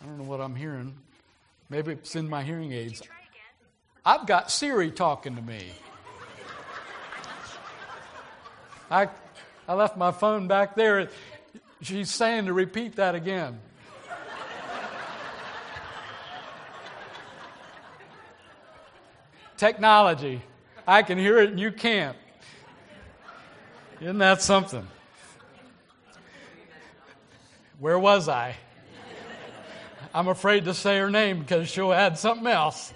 I 0.00 0.06
don't 0.06 0.18
know 0.18 0.24
what 0.24 0.40
I'm 0.40 0.54
hearing. 0.54 0.94
Maybe 1.68 1.92
it's 1.92 2.14
in 2.14 2.28
my 2.28 2.44
hearing 2.44 2.72
aids. 2.72 3.02
I've 4.04 4.26
got 4.26 4.52
Siri 4.52 4.92
talking 4.92 5.34
to 5.34 5.42
me. 5.42 5.72
I, 8.88 9.08
I 9.66 9.74
left 9.74 9.96
my 9.96 10.12
phone 10.12 10.46
back 10.46 10.76
there. 10.76 11.08
She's 11.82 12.10
saying 12.10 12.46
to 12.46 12.52
repeat 12.52 12.96
that 12.96 13.14
again. 13.14 13.60
Technology. 19.56 20.42
I 20.86 21.02
can 21.02 21.18
hear 21.18 21.38
it 21.38 21.50
and 21.50 21.60
you 21.60 21.72
can't. 21.72 22.16
Isn't 24.00 24.18
that 24.18 24.42
something? 24.42 24.86
Where 27.78 27.98
was 27.98 28.28
I? 28.28 28.56
I'm 30.14 30.28
afraid 30.28 30.64
to 30.64 30.74
say 30.74 30.98
her 30.98 31.10
name 31.10 31.40
because 31.40 31.68
she'll 31.68 31.92
add 31.92 32.18
something 32.18 32.46
else. 32.46 32.92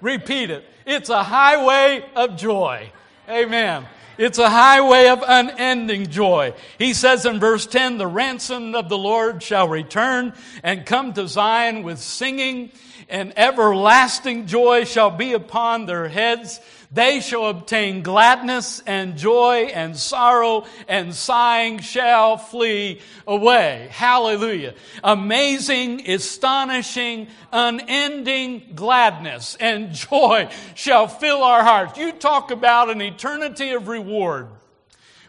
Repeat 0.00 0.50
it. 0.50 0.64
It's 0.86 1.08
a 1.08 1.22
highway 1.22 2.04
of 2.14 2.36
joy. 2.36 2.90
Amen. 3.30 3.86
It's 4.18 4.38
a 4.38 4.50
highway 4.50 5.06
of 5.06 5.22
unending 5.24 6.08
joy. 6.08 6.52
He 6.78 6.94
says 6.94 7.24
in 7.24 7.38
verse 7.38 7.64
10 7.64 7.96
the 7.96 8.08
ransom 8.08 8.74
of 8.74 8.88
the 8.88 8.98
Lord 8.98 9.40
shall 9.40 9.68
return 9.68 10.34
and 10.64 10.84
come 10.84 11.12
to 11.12 11.28
Zion 11.28 11.84
with 11.84 12.00
singing 12.00 12.72
and 13.08 13.32
everlasting 13.38 14.46
joy 14.46 14.82
shall 14.82 15.12
be 15.12 15.32
upon 15.32 15.86
their 15.86 16.08
heads. 16.08 16.60
They 16.92 17.20
shall 17.20 17.46
obtain 17.46 18.02
gladness 18.02 18.82
and 18.84 19.16
joy 19.16 19.70
and 19.72 19.96
sorrow 19.96 20.64
and 20.88 21.14
sighing 21.14 21.78
shall 21.78 22.36
flee 22.36 23.00
away. 23.28 23.88
Hallelujah. 23.92 24.74
Amazing, 25.04 26.10
astonishing, 26.10 27.28
unending 27.52 28.72
gladness 28.74 29.56
and 29.60 29.92
joy 29.92 30.50
shall 30.74 31.06
fill 31.06 31.44
our 31.44 31.62
hearts. 31.62 31.96
You 31.96 32.10
talk 32.10 32.50
about 32.50 32.90
an 32.90 33.00
eternity 33.00 33.70
of 33.70 33.86
reward. 33.86 34.48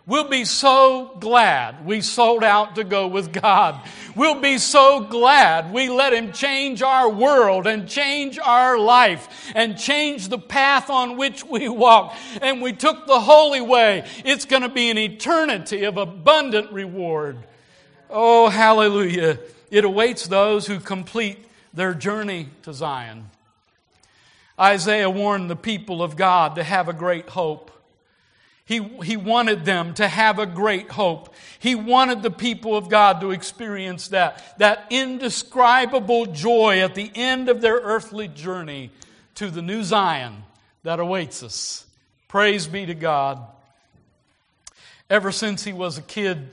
We'll 0.07 0.27
be 0.27 0.45
so 0.45 1.15
glad 1.19 1.85
we 1.85 2.01
sold 2.01 2.43
out 2.43 2.75
to 2.75 2.83
go 2.83 3.07
with 3.07 3.31
God. 3.31 3.79
We'll 4.15 4.41
be 4.41 4.57
so 4.57 5.01
glad 5.01 5.71
we 5.71 5.89
let 5.89 6.13
Him 6.13 6.31
change 6.31 6.81
our 6.81 7.09
world 7.09 7.67
and 7.67 7.87
change 7.87 8.37
our 8.39 8.77
life 8.77 9.51
and 9.55 9.77
change 9.77 10.27
the 10.27 10.37
path 10.37 10.89
on 10.89 11.17
which 11.17 11.45
we 11.45 11.69
walk. 11.69 12.15
And 12.41 12.61
we 12.61 12.73
took 12.73 13.07
the 13.07 13.19
holy 13.19 13.61
way. 13.61 14.05
It's 14.25 14.45
going 14.45 14.63
to 14.63 14.69
be 14.69 14.89
an 14.89 14.97
eternity 14.97 15.83
of 15.83 15.97
abundant 15.97 16.71
reward. 16.71 17.37
Oh, 18.09 18.49
hallelujah. 18.49 19.39
It 19.69 19.85
awaits 19.85 20.27
those 20.27 20.67
who 20.67 20.79
complete 20.79 21.39
their 21.73 21.93
journey 21.93 22.49
to 22.63 22.73
Zion. 22.73 23.29
Isaiah 24.59 25.09
warned 25.09 25.49
the 25.49 25.55
people 25.55 26.03
of 26.03 26.17
God 26.17 26.55
to 26.55 26.63
have 26.63 26.89
a 26.89 26.93
great 26.93 27.29
hope. 27.29 27.70
He, 28.65 28.79
he 29.03 29.17
wanted 29.17 29.65
them 29.65 29.93
to 29.95 30.07
have 30.07 30.39
a 30.39 30.45
great 30.45 30.91
hope. 30.91 31.33
He 31.59 31.75
wanted 31.75 32.21
the 32.21 32.31
people 32.31 32.77
of 32.77 32.89
God 32.89 33.21
to 33.21 33.31
experience 33.31 34.09
that, 34.09 34.57
that 34.59 34.85
indescribable 34.89 36.27
joy 36.27 36.79
at 36.79 36.95
the 36.95 37.11
end 37.15 37.49
of 37.49 37.61
their 37.61 37.75
earthly 37.75 38.27
journey 38.27 38.91
to 39.35 39.49
the 39.49 39.61
new 39.61 39.83
Zion 39.83 40.43
that 40.83 40.99
awaits 40.99 41.43
us. 41.43 41.85
Praise 42.27 42.67
be 42.67 42.85
to 42.85 42.93
God. 42.93 43.41
Ever 45.09 45.31
since 45.31 45.63
he 45.63 45.73
was 45.73 45.97
a 45.97 46.01
kid, 46.01 46.47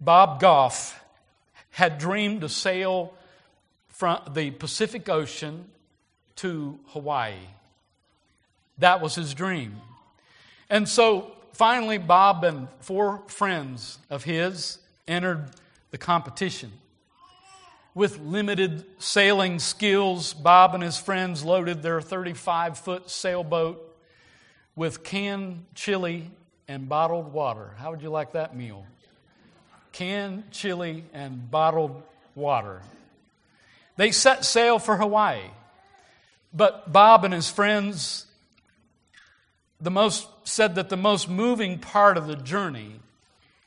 Bob 0.00 0.40
Goff 0.40 1.00
had 1.70 1.98
dreamed 1.98 2.40
to 2.40 2.48
sail 2.48 3.12
from 3.88 4.18
the 4.32 4.50
Pacific 4.50 5.08
Ocean 5.08 5.66
to 6.36 6.78
Hawaii. 6.88 7.34
That 8.78 9.00
was 9.00 9.14
his 9.14 9.32
dream. 9.32 9.76
And 10.68 10.88
so 10.88 11.32
finally, 11.52 11.98
Bob 11.98 12.44
and 12.44 12.68
four 12.80 13.22
friends 13.28 13.98
of 14.10 14.24
his 14.24 14.78
entered 15.06 15.50
the 15.90 15.98
competition. 15.98 16.72
With 17.94 18.18
limited 18.18 18.84
sailing 18.98 19.58
skills, 19.58 20.34
Bob 20.34 20.74
and 20.74 20.82
his 20.82 20.98
friends 20.98 21.44
loaded 21.44 21.82
their 21.82 22.00
35 22.00 22.78
foot 22.78 23.08
sailboat 23.08 23.82
with 24.74 25.02
canned 25.02 25.64
chili 25.74 26.30
and 26.68 26.88
bottled 26.88 27.32
water. 27.32 27.70
How 27.78 27.90
would 27.90 28.02
you 28.02 28.10
like 28.10 28.32
that 28.32 28.54
meal? 28.54 28.84
Canned 29.92 30.50
chili 30.50 31.04
and 31.14 31.50
bottled 31.50 32.02
water. 32.34 32.82
They 33.96 34.10
set 34.10 34.44
sail 34.44 34.78
for 34.78 34.96
Hawaii. 34.96 35.40
But 36.52 36.92
Bob 36.92 37.24
and 37.24 37.32
his 37.32 37.50
friends, 37.50 38.25
the 39.80 39.90
most 39.90 40.28
said 40.44 40.74
that 40.76 40.88
the 40.88 40.96
most 40.96 41.28
moving 41.28 41.78
part 41.78 42.16
of 42.16 42.26
the 42.26 42.36
journey 42.36 43.00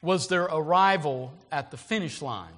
was 0.01 0.27
their 0.27 0.43
arrival 0.45 1.33
at 1.51 1.71
the 1.71 1.77
finish 1.77 2.21
line. 2.21 2.53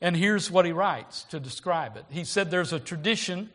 And 0.00 0.16
here's 0.16 0.50
what 0.50 0.66
he 0.66 0.72
writes 0.72 1.24
to 1.24 1.40
describe 1.40 1.96
it. 1.96 2.04
He 2.10 2.24
said 2.24 2.50
there's 2.50 2.72
a 2.72 2.80
tradition 2.80 3.50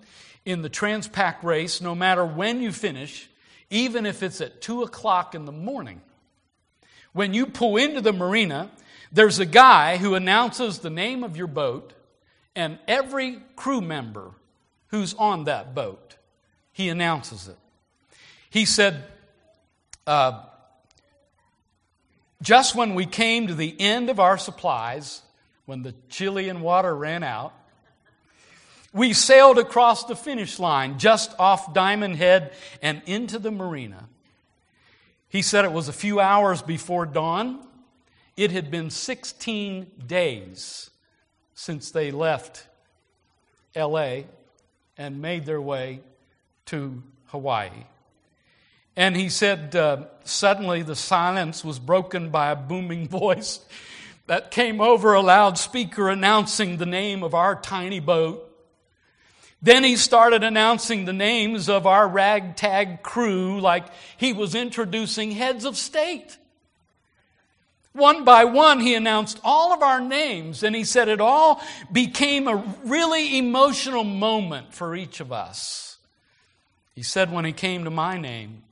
in 0.45 0.61
the 0.61 0.69
Transpac 0.69 1.43
race, 1.43 1.81
no 1.81 1.93
matter 1.93 2.25
when 2.25 2.61
you 2.61 2.71
finish, 2.71 3.29
even 3.69 4.05
if 4.05 4.23
it's 4.23 4.41
at 4.41 4.61
2 4.61 4.81
o'clock 4.83 5.35
in 5.35 5.45
the 5.45 5.51
morning, 5.51 6.01
when 7.13 7.33
you 7.33 7.45
pull 7.45 7.77
into 7.77 8.01
the 8.01 8.13
marina, 8.13 8.71
there's 9.11 9.39
a 9.39 9.45
guy 9.45 9.97
who 9.97 10.15
announces 10.15 10.79
the 10.79 10.89
name 10.89 11.23
of 11.23 11.37
your 11.37 11.47
boat 11.47 11.93
and 12.55 12.79
every 12.87 13.39
crew 13.55 13.81
member 13.81 14.31
who's 14.87 15.13
on 15.15 15.43
that 15.43 15.75
boat. 15.75 16.15
He 16.71 16.89
announces 16.89 17.47
it. 17.47 17.57
He 18.49 18.65
said, 18.65 19.03
uh, 20.07 20.43
just 22.41 22.75
when 22.75 22.95
we 22.95 23.05
came 23.05 23.47
to 23.47 23.53
the 23.53 23.75
end 23.79 24.09
of 24.09 24.19
our 24.19 24.37
supplies, 24.37 25.21
when 25.65 25.83
the 25.83 25.93
chili 26.09 26.49
and 26.49 26.61
water 26.61 26.95
ran 26.95 27.23
out, 27.23 27.53
we 28.91 29.13
sailed 29.13 29.59
across 29.59 30.05
the 30.05 30.15
finish 30.15 30.57
line 30.57 30.97
just 30.97 31.31
off 31.37 31.73
Diamond 31.73 32.15
Head 32.15 32.53
and 32.81 33.01
into 33.05 33.37
the 33.37 33.51
marina. 33.51 34.09
He 35.27 35.43
said 35.43 35.63
it 35.63 35.71
was 35.71 35.87
a 35.87 35.93
few 35.93 36.19
hours 36.19 36.63
before 36.63 37.05
dawn. 37.05 37.59
It 38.35 38.51
had 38.51 38.71
been 38.71 38.89
16 38.89 39.91
days 40.07 40.89
since 41.53 41.91
they 41.91 42.09
left 42.09 42.65
LA 43.75 44.21
and 44.97 45.21
made 45.21 45.45
their 45.45 45.61
way 45.61 46.01
to 46.65 47.03
Hawaii. 47.27 47.85
And 48.95 49.15
he 49.15 49.29
said, 49.29 49.75
uh, 49.75 50.05
suddenly 50.23 50.81
the 50.81 50.95
silence 50.95 51.63
was 51.63 51.79
broken 51.79 52.29
by 52.29 52.51
a 52.51 52.55
booming 52.55 53.07
voice 53.09 53.59
that 54.27 54.51
came 54.51 54.79
over 54.79 55.13
a 55.13 55.21
loudspeaker 55.21 56.09
announcing 56.09 56.77
the 56.77 56.85
name 56.85 57.23
of 57.23 57.33
our 57.33 57.55
tiny 57.59 57.99
boat. 57.99 58.45
Then 59.61 59.83
he 59.83 59.95
started 59.95 60.43
announcing 60.43 61.05
the 61.05 61.13
names 61.13 61.67
of 61.67 61.85
our 61.85 62.07
ragtag 62.07 63.03
crew 63.03 63.59
like 63.59 63.85
he 64.17 64.31
was 64.31 64.55
introducing 64.55 65.31
heads 65.31 65.65
of 65.65 65.75
state. 65.75 66.37
One 67.93 68.23
by 68.23 68.45
one, 68.45 68.79
he 68.79 68.93
announced 68.93 69.39
all 69.43 69.73
of 69.73 69.81
our 69.81 69.99
names, 69.99 70.63
and 70.63 70.75
he 70.75 70.83
said 70.83 71.09
it 71.09 71.19
all 71.19 71.61
became 71.91 72.47
a 72.47 72.63
really 72.85 73.37
emotional 73.37 74.03
moment 74.03 74.73
for 74.73 74.95
each 74.95 75.19
of 75.19 75.31
us. 75.31 75.97
He 76.95 77.03
said 77.03 77.31
when 77.31 77.45
he 77.45 77.51
came 77.51 77.83
to 77.85 77.89
my 77.89 78.17
name, 78.17 78.63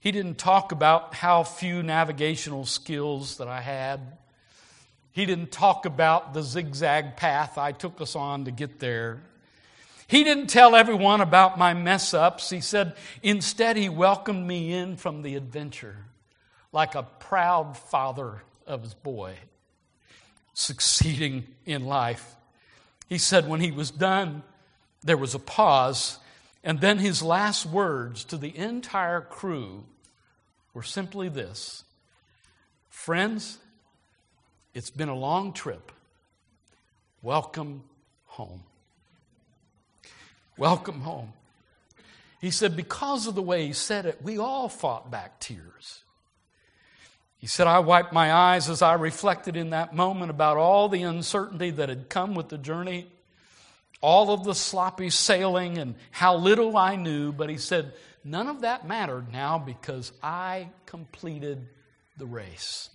he 0.00 0.12
didn't 0.12 0.38
talk 0.38 0.72
about 0.72 1.14
how 1.14 1.42
few 1.42 1.82
navigational 1.82 2.64
skills 2.64 3.38
that 3.38 3.48
I 3.48 3.60
had. 3.60 4.18
He 5.12 5.26
didn't 5.26 5.50
talk 5.50 5.86
about 5.86 6.34
the 6.34 6.42
zigzag 6.42 7.16
path 7.16 7.58
I 7.58 7.72
took 7.72 8.00
us 8.00 8.14
on 8.14 8.44
to 8.44 8.50
get 8.50 8.78
there. 8.78 9.20
He 10.06 10.24
didn't 10.24 10.46
tell 10.46 10.76
everyone 10.76 11.20
about 11.20 11.58
my 11.58 11.74
mess 11.74 12.14
ups. 12.14 12.48
He 12.48 12.60
said, 12.60 12.94
instead, 13.22 13.76
he 13.76 13.88
welcomed 13.88 14.46
me 14.46 14.72
in 14.72 14.96
from 14.96 15.22
the 15.22 15.34
adventure 15.34 15.96
like 16.72 16.94
a 16.94 17.02
proud 17.02 17.76
father 17.76 18.42
of 18.66 18.82
his 18.82 18.94
boy 18.94 19.34
succeeding 20.54 21.46
in 21.66 21.84
life. 21.86 22.34
He 23.08 23.18
said, 23.18 23.48
when 23.48 23.60
he 23.60 23.70
was 23.70 23.90
done, 23.90 24.42
there 25.02 25.16
was 25.16 25.34
a 25.34 25.38
pause, 25.38 26.18
and 26.68 26.82
then 26.82 26.98
his 26.98 27.22
last 27.22 27.64
words 27.64 28.24
to 28.24 28.36
the 28.36 28.54
entire 28.54 29.22
crew 29.22 29.86
were 30.74 30.82
simply 30.82 31.30
this 31.30 31.82
Friends, 32.90 33.56
it's 34.74 34.90
been 34.90 35.08
a 35.08 35.14
long 35.14 35.54
trip. 35.54 35.90
Welcome 37.22 37.84
home. 38.26 38.64
Welcome 40.58 41.00
home. 41.00 41.32
He 42.38 42.50
said, 42.50 42.76
because 42.76 43.26
of 43.26 43.34
the 43.34 43.40
way 43.40 43.66
he 43.66 43.72
said 43.72 44.04
it, 44.04 44.20
we 44.22 44.36
all 44.36 44.68
fought 44.68 45.10
back 45.10 45.40
tears. 45.40 46.02
He 47.38 47.46
said, 47.46 47.66
I 47.66 47.78
wiped 47.78 48.12
my 48.12 48.30
eyes 48.30 48.68
as 48.68 48.82
I 48.82 48.92
reflected 48.92 49.56
in 49.56 49.70
that 49.70 49.94
moment 49.94 50.30
about 50.30 50.58
all 50.58 50.90
the 50.90 51.02
uncertainty 51.02 51.70
that 51.70 51.88
had 51.88 52.10
come 52.10 52.34
with 52.34 52.50
the 52.50 52.58
journey, 52.58 53.06
all 54.00 54.30
of 54.30 54.44
the 54.44 54.54
sloppy 54.54 55.10
sailing, 55.10 55.78
and 55.78 55.94
how 56.10 56.36
little 56.36 56.76
I 56.76 56.96
knew. 56.96 57.32
But 57.32 57.50
he 57.50 57.58
said, 57.58 57.92
none 58.24 58.48
of 58.48 58.60
that 58.60 58.86
mattered 58.86 59.32
now 59.32 59.58
because 59.58 60.12
I 60.22 60.68
completed 60.86 61.68
the 62.16 62.26
race. 62.26 62.90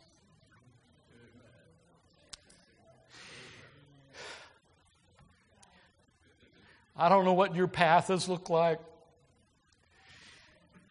I 6.95 7.09
don't 7.09 7.25
know 7.25 7.33
what 7.33 7.55
your 7.55 7.67
path 7.67 8.09
has 8.09 8.29
looked 8.29 8.51
like, 8.51 8.79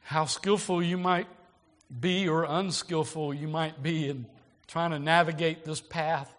how 0.03 0.25
skillful 0.25 0.83
you 0.83 0.99
might 0.99 1.29
be 2.01 2.29
or 2.29 2.45
unskillful 2.45 3.33
you 3.33 3.47
might 3.47 3.83
be 3.83 4.09
in 4.09 4.27
trying 4.67 4.91
to 4.91 4.99
navigate 4.99 5.65
this 5.65 5.81
path. 5.81 6.33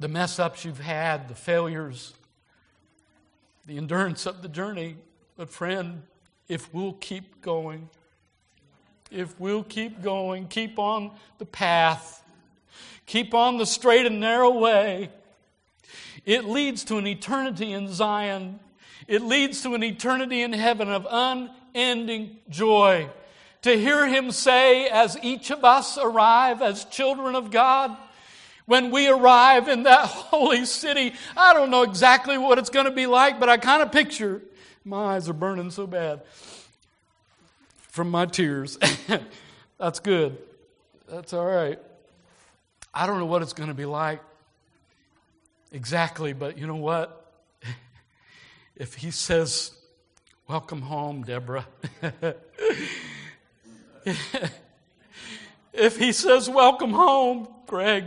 The 0.00 0.08
mess 0.08 0.38
ups 0.38 0.64
you've 0.64 0.80
had, 0.80 1.28
the 1.28 1.34
failures, 1.34 2.14
the 3.66 3.76
endurance 3.76 4.26
of 4.26 4.40
the 4.40 4.48
journey. 4.48 4.96
But, 5.36 5.50
friend, 5.50 6.02
if 6.48 6.72
we'll 6.74 6.94
keep 6.94 7.42
going, 7.42 7.90
if 9.10 9.38
we'll 9.38 9.62
keep 9.62 10.02
going, 10.02 10.48
keep 10.48 10.78
on 10.78 11.10
the 11.36 11.44
path, 11.44 12.24
keep 13.04 13.34
on 13.34 13.58
the 13.58 13.66
straight 13.66 14.06
and 14.06 14.20
narrow 14.20 14.50
way, 14.50 15.10
it 16.24 16.46
leads 16.46 16.82
to 16.84 16.96
an 16.96 17.06
eternity 17.06 17.72
in 17.72 17.92
Zion. 17.92 18.58
It 19.06 19.22
leads 19.22 19.62
to 19.62 19.74
an 19.74 19.82
eternity 19.82 20.42
in 20.42 20.54
heaven 20.54 20.88
of 20.88 21.06
unending 21.10 22.38
joy 22.48 23.10
to 23.62 23.76
hear 23.78 24.06
him 24.06 24.30
say, 24.30 24.88
as 24.88 25.18
each 25.22 25.50
of 25.50 25.64
us 25.64 25.98
arrive 25.98 26.62
as 26.62 26.86
children 26.86 27.34
of 27.34 27.50
God, 27.50 27.96
when 28.66 28.90
we 28.90 29.08
arrive 29.08 29.68
in 29.68 29.84
that 29.84 30.04
holy 30.06 30.64
city, 30.64 31.14
I 31.36 31.54
don't 31.54 31.70
know 31.70 31.82
exactly 31.82 32.38
what 32.38 32.58
it's 32.58 32.70
going 32.70 32.86
to 32.86 32.92
be 32.92 33.06
like, 33.06 33.40
but 33.40 33.48
I 33.48 33.56
kind 33.56 33.82
of 33.82 33.92
picture, 33.92 34.42
my 34.84 35.16
eyes 35.16 35.28
are 35.28 35.34
burning 35.34 35.70
so 35.70 35.86
bad 35.86 36.22
from 37.88 38.10
my 38.10 38.26
tears. 38.26 38.78
That's 39.78 40.00
good. 40.00 40.38
That's 41.08 41.32
all 41.32 41.46
right. 41.46 41.78
I 42.92 43.06
don't 43.06 43.18
know 43.18 43.26
what 43.26 43.42
it's 43.42 43.52
going 43.52 43.68
to 43.68 43.74
be 43.74 43.86
like 43.86 44.20
exactly, 45.72 46.32
but 46.32 46.58
you 46.58 46.66
know 46.66 46.76
what? 46.76 47.32
if 48.76 48.94
he 48.94 49.10
says, 49.10 49.72
Welcome 50.48 50.82
home, 50.82 51.22
Deborah. 51.22 51.66
if 55.72 55.96
he 55.96 56.12
says, 56.12 56.50
Welcome 56.50 56.92
home, 56.92 57.48
Greg, 57.66 58.04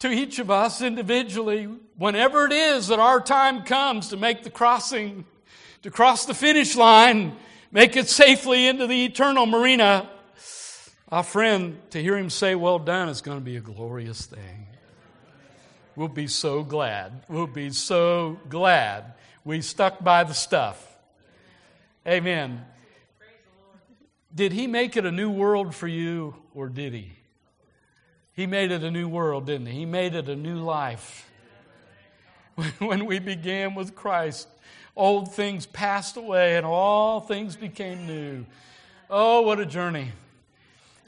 to 0.00 0.10
each 0.10 0.38
of 0.38 0.50
us 0.50 0.82
individually, 0.82 1.68
whenever 1.96 2.46
it 2.46 2.52
is 2.52 2.88
that 2.88 2.98
our 2.98 3.20
time 3.20 3.62
comes 3.62 4.08
to 4.08 4.16
make 4.16 4.42
the 4.42 4.50
crossing, 4.50 5.24
to 5.82 5.90
cross 5.90 6.26
the 6.26 6.34
finish 6.34 6.76
line, 6.76 7.36
make 7.72 7.96
it 7.96 8.08
safely 8.08 8.66
into 8.66 8.86
the 8.86 9.04
eternal 9.04 9.46
marina, 9.46 10.10
our 11.08 11.22
friend, 11.22 11.80
to 11.90 12.02
hear 12.02 12.16
him 12.16 12.30
say, 12.30 12.54
Well 12.54 12.78
done, 12.78 13.08
is 13.08 13.20
going 13.20 13.38
to 13.38 13.44
be 13.44 13.56
a 13.56 13.60
glorious 13.60 14.26
thing. 14.26 14.66
We'll 15.94 16.08
be 16.08 16.26
so 16.26 16.62
glad. 16.62 17.24
We'll 17.28 17.46
be 17.46 17.70
so 17.70 18.38
glad 18.48 19.14
we 19.44 19.62
stuck 19.62 20.02
by 20.02 20.24
the 20.24 20.34
stuff. 20.34 20.98
Amen. 22.06 22.64
Did 24.34 24.52
he 24.52 24.66
make 24.66 24.96
it 24.96 25.06
a 25.06 25.12
new 25.12 25.30
world 25.30 25.74
for 25.74 25.88
you, 25.88 26.34
or 26.52 26.68
did 26.68 26.92
he? 26.92 27.15
He 28.36 28.46
made 28.46 28.70
it 28.70 28.84
a 28.84 28.90
new 28.90 29.08
world, 29.08 29.46
didn't 29.46 29.66
he? 29.66 29.80
He 29.80 29.86
made 29.86 30.14
it 30.14 30.28
a 30.28 30.36
new 30.36 30.56
life. 30.58 31.28
When 32.78 33.04
we 33.04 33.18
began 33.18 33.74
with 33.74 33.94
Christ, 33.94 34.48
old 34.96 35.34
things 35.34 35.66
passed 35.66 36.16
away 36.16 36.56
and 36.56 36.64
all 36.64 37.20
things 37.20 37.56
became 37.56 38.06
new. 38.06 38.46
Oh, 39.10 39.42
what 39.42 39.60
a 39.60 39.66
journey. 39.66 40.12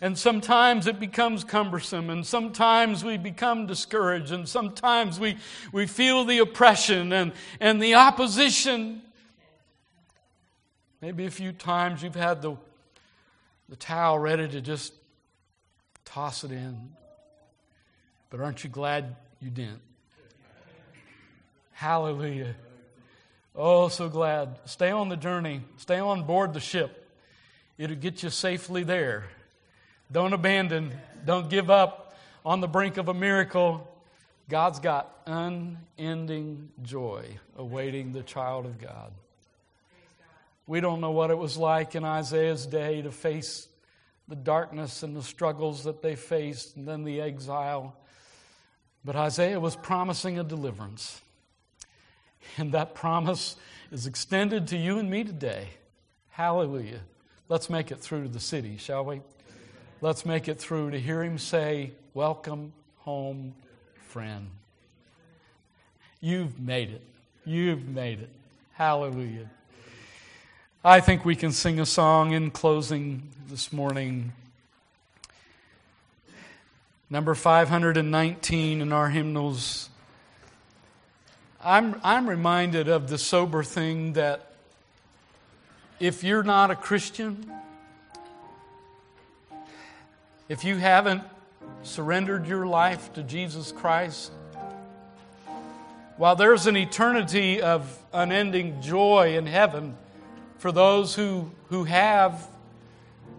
And 0.01 0.17
sometimes 0.19 0.87
it 0.87 1.01
becomes 1.01 1.45
cumbersome, 1.45 2.09
and 2.11 2.25
sometimes 2.25 3.03
we 3.03 3.17
become 3.17 3.67
discouraged, 3.67 4.31
and 4.31 4.49
sometimes 4.49 5.19
we, 5.19 5.39
we 5.73 5.87
feel 5.87 6.25
the 6.25 6.39
oppression 6.39 7.13
and, 7.13 7.33
and 7.61 7.83
the 7.83 7.95
opposition. 7.95 9.03
Maybe 11.01 11.25
a 11.25 11.31
few 11.31 11.53
times 11.53 12.03
you've 12.03 12.15
had 12.15 12.43
the 12.43 12.57
the 13.69 13.77
towel 13.77 14.19
ready 14.19 14.49
to 14.49 14.61
just 14.61 14.95
toss 16.05 16.43
it 16.43 16.51
in. 16.51 16.91
But 18.31 18.41
aren't 18.41 18.63
you 18.65 18.71
glad 18.71 19.17
you 19.41 19.51
didn't? 19.51 19.81
Hallelujah. 21.73 22.55
Oh, 23.55 23.89
so 23.89 24.09
glad. 24.09 24.59
Stay 24.67 24.91
on 24.91 25.09
the 25.09 25.17
journey, 25.17 25.63
stay 25.77 25.99
on 25.99 26.25
board 26.25 26.53
the 26.53 26.61
ship. 26.61 27.09
It'll 27.77 27.97
get 27.97 28.23
you 28.23 28.31
safely 28.31 28.83
there. 28.83 29.25
Don't 30.11 30.33
abandon, 30.33 30.93
don't 31.25 31.49
give 31.49 31.71
up 31.71 32.17
on 32.45 32.61
the 32.61 32.69
brink 32.69 32.97
of 32.97 33.09
a 33.09 33.15
miracle. 33.15 33.87
God's 34.49 34.81
got 34.81 35.15
unending 35.27 36.71
joy 36.83 37.39
awaiting 37.57 38.13
the 38.13 38.23
child 38.23 38.65
of 38.67 38.81
God. 38.81 39.13
We 40.67 40.81
don't 40.81 41.01
know 41.01 41.11
what 41.11 41.31
it 41.31 41.39
was 41.39 41.57
like 41.57 41.95
in 41.95 42.05
Isaiah's 42.05 42.67
day 42.67 43.03
to 43.03 43.11
face 43.11 43.69
the 44.29 44.37
darkness 44.37 45.03
and 45.03 45.17
the 45.17 45.23
struggles 45.23 45.85
that 45.85 46.03
they 46.03 46.15
faced 46.15 46.77
and 46.77 46.87
then 46.87 47.05
the 47.05 47.21
exile. 47.21 47.97
But 49.09 49.17
Isaiah 49.17 49.59
was 49.59 49.75
promising 49.75 50.39
a 50.39 50.45
deliverance. 50.45 51.23
And 52.59 52.73
that 52.73 52.95
promise 52.95 53.57
is 53.91 54.07
extended 54.07 54.69
to 54.69 54.77
you 54.77 54.99
and 54.99 55.09
me 55.09 55.25
today. 55.25 55.69
Hallelujah. 56.29 57.01
Let's 57.49 57.71
make 57.71 57.91
it 57.91 58.01
through 58.01 58.25
to 58.25 58.29
the 58.29 58.39
city, 58.39 58.77
shall 58.77 59.07
we? 59.07 59.23
Let's 60.03 60.27
make 60.27 60.47
it 60.47 60.59
through 60.59 60.91
to 60.91 61.01
hear 61.01 61.23
him 61.23 61.39
say, 61.39 61.93
Welcome 62.13 62.75
home, 62.99 63.55
friend. 63.95 64.51
You've 66.21 66.61
made 66.61 66.91
it. 66.91 67.03
You've 67.47 67.89
made 67.89 68.21
it. 68.21 68.31
Hallelujah. 68.75 69.49
I 70.85 71.01
think 71.01 71.25
we 71.25 71.35
can 71.35 71.53
sing 71.53 71.81
a 71.81 71.87
song 71.87 72.33
in 72.33 72.51
closing 72.51 73.31
this 73.49 73.73
morning. 73.73 74.33
Number 77.11 77.35
519 77.35 78.81
in 78.81 78.93
our 78.93 79.09
hymnals. 79.09 79.89
I'm, 81.65 82.01
I'm 82.05 82.29
reminded 82.29 82.89
of 82.89 83.09
the 83.09 83.19
sober 83.19 83.63
thing 83.63 84.13
that 84.15 84.53
if 86.01 86.23
you're 86.23 86.43
not 86.43 86.71
a 86.71 86.77
Christian, 86.77 87.51
If 90.49 90.65
you 90.65 90.77
haven't 90.77 91.25
surrendered 91.83 92.47
your 92.47 92.67
life 92.67 93.13
to 93.13 93.23
Jesus 93.23 93.71
Christ, 93.71 94.33
while 96.17 96.37
there's 96.37 96.67
an 96.67 96.75
eternity 96.75 97.61
of 97.61 98.03
unending 98.15 98.81
joy 98.81 99.37
in 99.37 99.45
heaven 99.45 99.95
for 100.57 100.73
those 100.73 101.15
who, 101.15 101.51
who 101.67 101.85
have, 101.85 102.49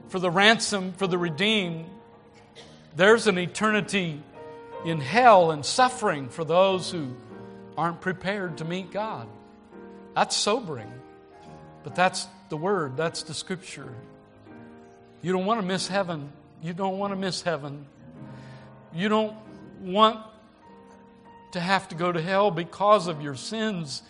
for 0.10 0.20
the 0.20 0.30
ransom, 0.30 0.94
for 0.94 1.08
the 1.08 1.18
redeemed, 1.18 1.88
there's 2.96 3.28
an 3.28 3.38
eternity 3.38 4.22
in 4.86 5.00
hell 5.00 5.52
and 5.52 5.66
suffering 5.66 6.30
for 6.30 6.44
those 6.44 6.92
who 6.92 7.16
aren't 7.78 8.02
prepared 8.02 8.58
to 8.58 8.66
meet 8.66 8.92
God. 8.92 9.28
That's 10.16 10.36
sobering, 10.36 10.92
but 11.84 11.96
that's 11.96 12.28
the 12.50 12.58
word, 12.58 12.98
that's 12.98 13.24
the 13.24 13.34
scripture. 13.34 13.94
You 15.22 15.32
don't 15.34 15.46
want 15.46 15.62
to 15.62 15.66
miss 15.66 15.88
heaven. 15.88 16.32
You 16.62 16.74
don't 16.74 16.98
want 16.98 17.12
to 17.12 17.18
miss 17.18 17.42
heaven. 17.42 17.86
You 18.94 19.10
don't 19.10 19.36
want 19.82 20.20
to 21.52 21.60
have 21.60 21.88
to 21.90 21.96
go 21.96 22.12
to 22.12 22.22
hell 22.22 22.52
because 22.52 23.08
of 23.08 23.22
your 23.22 23.36
sins 23.36 24.02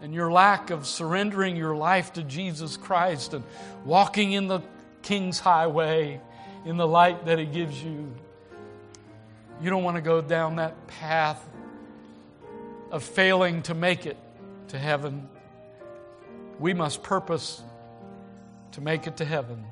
and 0.00 0.14
your 0.14 0.30
lack 0.30 0.70
of 0.70 0.86
surrendering 0.86 1.56
your 1.56 1.76
life 1.76 2.12
to 2.14 2.22
Jesus 2.22 2.76
Christ 2.76 3.34
and 3.34 3.44
walking 3.84 4.32
in 4.32 4.46
the 4.46 4.60
King's 5.02 5.38
highway 5.38 6.20
in 6.64 6.76
the 6.76 6.86
light 6.86 7.26
that 7.26 7.38
He 7.38 7.46
gives 7.46 7.82
you. 7.82 8.12
You 9.60 9.70
don't 9.70 9.82
want 9.82 9.96
to 9.96 10.02
go 10.02 10.20
down 10.20 10.56
that 10.56 10.86
path 10.86 11.44
of 12.90 13.02
failing 13.02 13.62
to 13.62 13.74
make 13.74 14.06
it 14.06 14.16
to 14.68 14.78
heaven. 14.78 15.28
We 16.58 16.74
must 16.74 17.02
purpose 17.02 17.62
to 18.72 18.80
make 18.80 19.06
it 19.06 19.16
to 19.16 19.24
heaven. 19.24 19.64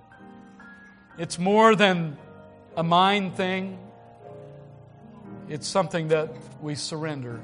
It's 1.19 1.39
more 1.39 1.75
than 1.77 2.17
a 2.77 2.83
mind 2.83 3.37
thing, 3.37 3.79
it's 5.49 5.67
something 5.67 6.09
that 6.09 6.35
we 6.61 6.75
surrender. 6.75 7.41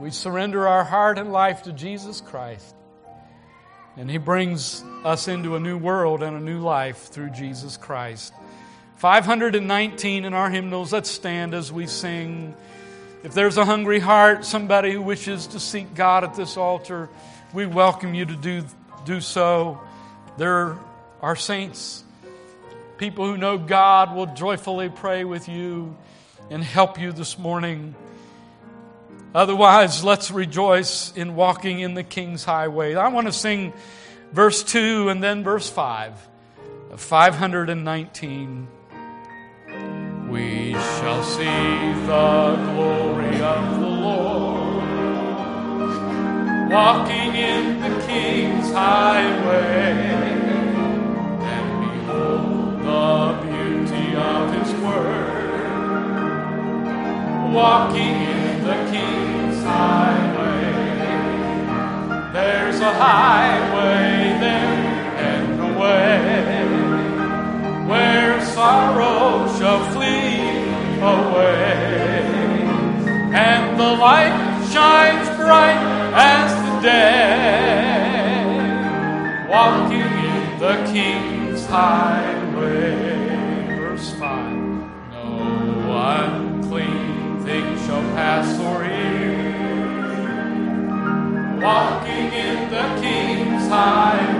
We 0.00 0.10
surrender 0.10 0.66
our 0.66 0.82
heart 0.82 1.18
and 1.18 1.32
life 1.32 1.64
to 1.64 1.72
Jesus 1.72 2.20
Christ. 2.20 2.74
And 3.96 4.10
He 4.10 4.18
brings 4.18 4.82
us 5.04 5.28
into 5.28 5.54
a 5.54 5.60
new 5.60 5.76
world 5.76 6.22
and 6.22 6.36
a 6.36 6.40
new 6.40 6.60
life 6.60 7.08
through 7.08 7.30
Jesus 7.30 7.76
Christ. 7.76 8.32
519 9.02 10.24
in 10.24 10.32
our 10.32 10.48
hymnals. 10.48 10.92
Let's 10.92 11.10
stand 11.10 11.54
as 11.54 11.72
we 11.72 11.88
sing. 11.88 12.54
If 13.24 13.34
there's 13.34 13.56
a 13.56 13.64
hungry 13.64 13.98
heart, 13.98 14.44
somebody 14.44 14.92
who 14.92 15.02
wishes 15.02 15.48
to 15.48 15.58
seek 15.58 15.92
God 15.92 16.22
at 16.22 16.36
this 16.36 16.56
altar, 16.56 17.08
we 17.52 17.66
welcome 17.66 18.14
you 18.14 18.26
to 18.26 18.36
do, 18.36 18.62
do 19.04 19.20
so. 19.20 19.80
There 20.38 20.78
are 21.20 21.34
saints, 21.34 22.04
people 22.96 23.26
who 23.26 23.36
know 23.36 23.58
God 23.58 24.14
will 24.14 24.26
joyfully 24.26 24.88
pray 24.88 25.24
with 25.24 25.48
you 25.48 25.96
and 26.48 26.62
help 26.62 27.00
you 27.00 27.10
this 27.10 27.36
morning. 27.36 27.96
Otherwise, 29.34 30.04
let's 30.04 30.30
rejoice 30.30 31.12
in 31.16 31.34
walking 31.34 31.80
in 31.80 31.94
the 31.94 32.04
King's 32.04 32.44
highway. 32.44 32.94
I 32.94 33.08
want 33.08 33.26
to 33.26 33.32
sing 33.32 33.72
verse 34.30 34.62
2 34.62 35.08
and 35.08 35.20
then 35.20 35.42
verse 35.42 35.68
5 35.68 36.14
of 36.92 37.00
519. 37.00 38.68
We 40.32 40.72
shall 40.72 41.22
see 41.22 41.44
the 41.44 42.56
glory 42.72 43.36
of 43.42 43.80
the 43.80 43.86
Lord, 43.86 44.82
walking 46.70 47.34
in 47.34 47.80
the 47.82 48.02
King's 48.06 48.72
highway, 48.72 49.92
and 51.52 51.68
behold 51.84 52.80
the 52.80 53.42
beauty 53.46 54.16
of 54.16 54.54
His 54.56 54.72
word, 54.80 55.60
walking 57.52 58.16
in 58.34 58.64
the 58.64 58.78
King's 58.90 59.62
highway. 59.62 60.72
There's 62.32 62.80
a 62.80 62.94
highway 62.94 64.38
there 64.40 65.12
and 65.28 65.60
a 65.60 65.78
way 65.78 66.12
where 67.86 68.40
sorrow 68.40 69.46
shall 69.58 69.84
flee 69.92 70.01
away, 71.02 72.22
and 73.34 73.78
the 73.78 73.92
light 74.06 74.34
shines 74.72 75.28
bright 75.36 75.76
as 76.14 76.52
the 76.64 76.80
day, 76.80 78.22
walking 79.48 80.00
in 80.00 80.58
the 80.58 80.74
King's 80.92 81.66
highway. 81.66 82.94
Verse 83.76 84.12
5 84.12 84.56
No 85.10 85.28
unclean 85.90 87.42
thing 87.44 87.76
shall 87.84 88.02
pass 88.14 88.58
or 88.60 88.84
hear, 88.84 89.60
walking 91.60 92.32
in 92.32 92.70
the 92.70 92.86
King's 93.00 93.68
highway. 93.68 94.31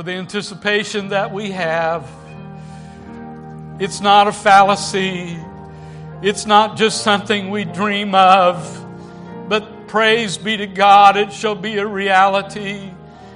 For 0.00 0.04
the 0.04 0.12
anticipation 0.12 1.08
that 1.08 1.30
we 1.30 1.50
have. 1.50 2.19
It's 3.80 4.02
not 4.02 4.28
a 4.28 4.32
fallacy. 4.32 5.38
It's 6.20 6.44
not 6.44 6.76
just 6.76 7.02
something 7.02 7.48
we 7.48 7.64
dream 7.64 8.14
of. 8.14 8.86
But 9.48 9.88
praise 9.88 10.36
be 10.36 10.58
to 10.58 10.66
God, 10.66 11.16
it 11.16 11.32
shall 11.32 11.54
be 11.54 11.78
a 11.78 11.86
reality. 11.86 12.92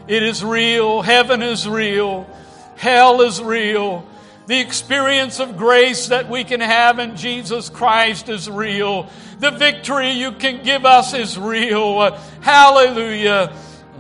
It 0.07 0.23
is 0.23 0.45
real. 0.45 1.01
Heaven 1.01 1.41
is 1.41 1.67
real. 1.67 2.29
Hell 2.77 3.23
is 3.23 3.43
real. 3.43 4.07
The 4.47 4.61
experience 4.61 5.41
of 5.41 5.57
grace 5.57 6.09
that 6.09 6.29
we 6.29 6.45
can 6.45 6.61
have 6.61 6.99
in 6.99 7.17
Jesus 7.17 7.71
Christ 7.71 8.29
is 8.29 8.51
real. 8.51 9.09
The 9.39 9.51
victory 9.51 10.11
you 10.11 10.33
can 10.33 10.63
give 10.63 10.85
us 10.85 11.15
is 11.15 11.39
real. 11.39 12.11
Hallelujah. 12.43 13.51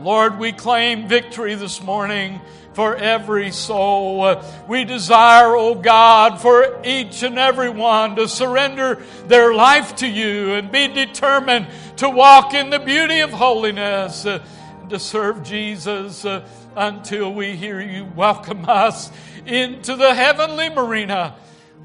Lord, 0.02 0.38
we 0.38 0.52
claim 0.52 1.08
victory 1.08 1.54
this 1.54 1.82
morning 1.82 2.42
for 2.74 2.96
every 2.96 3.50
soul. 3.50 4.42
We 4.68 4.84
desire, 4.84 5.56
oh 5.56 5.74
God, 5.74 6.40
for 6.40 6.80
each 6.84 7.22
and 7.22 7.38
every 7.38 7.70
one 7.70 8.16
to 8.16 8.28
surrender 8.28 9.02
their 9.26 9.54
life 9.54 9.96
to 9.96 10.06
you 10.06 10.54
and 10.54 10.70
be 10.70 10.88
determined 10.88 11.68
to 11.96 12.10
walk 12.10 12.52
in 12.52 12.70
the 12.70 12.80
beauty 12.80 13.20
of 13.20 13.30
holiness, 13.30 14.26
uh, 14.26 14.44
to 14.90 14.98
serve 14.98 15.42
Jesus 15.42 16.24
uh, 16.24 16.46
until 16.76 17.32
we 17.32 17.56
hear 17.56 17.80
you 17.80 18.04
welcome 18.04 18.68
us 18.68 19.10
into 19.46 19.96
the 19.96 20.14
heavenly 20.14 20.68
marina 20.68 21.36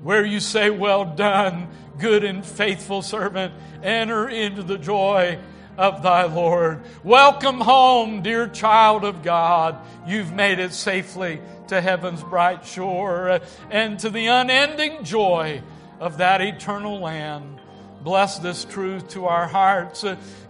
where 0.02 0.26
you 0.26 0.40
say, 0.40 0.70
Well 0.70 1.06
done, 1.06 1.68
good 1.98 2.24
and 2.24 2.46
faithful 2.46 3.02
servant. 3.02 3.54
Enter 3.84 4.28
into 4.28 4.64
the 4.64 4.78
joy 4.78 5.40
of 5.80 6.04
thy 6.04 6.26
Lord. 6.26 6.84
Welcome 7.06 7.62
home, 7.62 8.22
dear 8.22 8.50
child 8.50 9.06
of 9.06 9.24
God. 9.24 9.78
You've 10.06 10.34
made 10.34 10.60
it 10.60 10.74
safely 10.74 11.40
to 11.70 11.80
heaven's 11.80 12.22
bright 12.22 12.66
shore 12.66 13.40
and 13.72 13.98
to 14.00 14.10
the 14.10 14.28
unending 14.28 15.06
joy 15.06 15.64
of 16.02 16.18
that 16.18 16.42
eternal 16.42 17.00
land. 17.00 17.62
Bless 18.02 18.40
this 18.40 18.66
truth 18.66 19.08
to 19.12 19.28
our 19.28 19.48
hearts. 19.48 20.04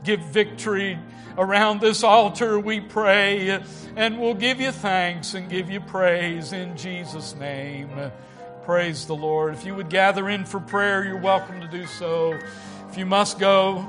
Give 0.04 0.20
victory 0.20 0.98
around 1.38 1.80
this 1.80 2.04
altar, 2.04 2.60
we 2.60 2.80
pray, 2.80 3.62
and 3.96 4.20
we'll 4.20 4.34
give 4.34 4.60
you 4.60 4.72
thanks 4.72 5.36
and 5.36 5.48
give 5.48 5.70
you 5.70 5.80
praise 5.80 6.54
in 6.54 6.76
Jesus' 6.76 7.36
name. 7.36 7.92
Praise 8.66 9.06
the 9.06 9.16
Lord. 9.16 9.54
If 9.54 9.64
you 9.64 9.76
would 9.76 9.92
gather 9.92 10.28
in 10.28 10.46
for 10.46 10.60
prayer, 10.60 11.04
you're 11.04 11.18
welcome 11.18 11.62
to 11.62 11.68
do 11.68 11.86
so. 11.86 12.34
If 12.90 12.98
you 12.98 13.06
must 13.06 13.38
go, 13.38 13.88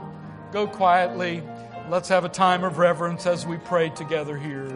go 0.53 0.67
quietly. 0.67 1.43
Let's 1.89 2.09
have 2.09 2.25
a 2.25 2.29
time 2.29 2.65
of 2.65 2.79
reverence 2.79 3.27
as 3.27 3.47
we 3.47 3.57
pray 3.57 3.91
together 3.91 4.37
here. 4.37 4.73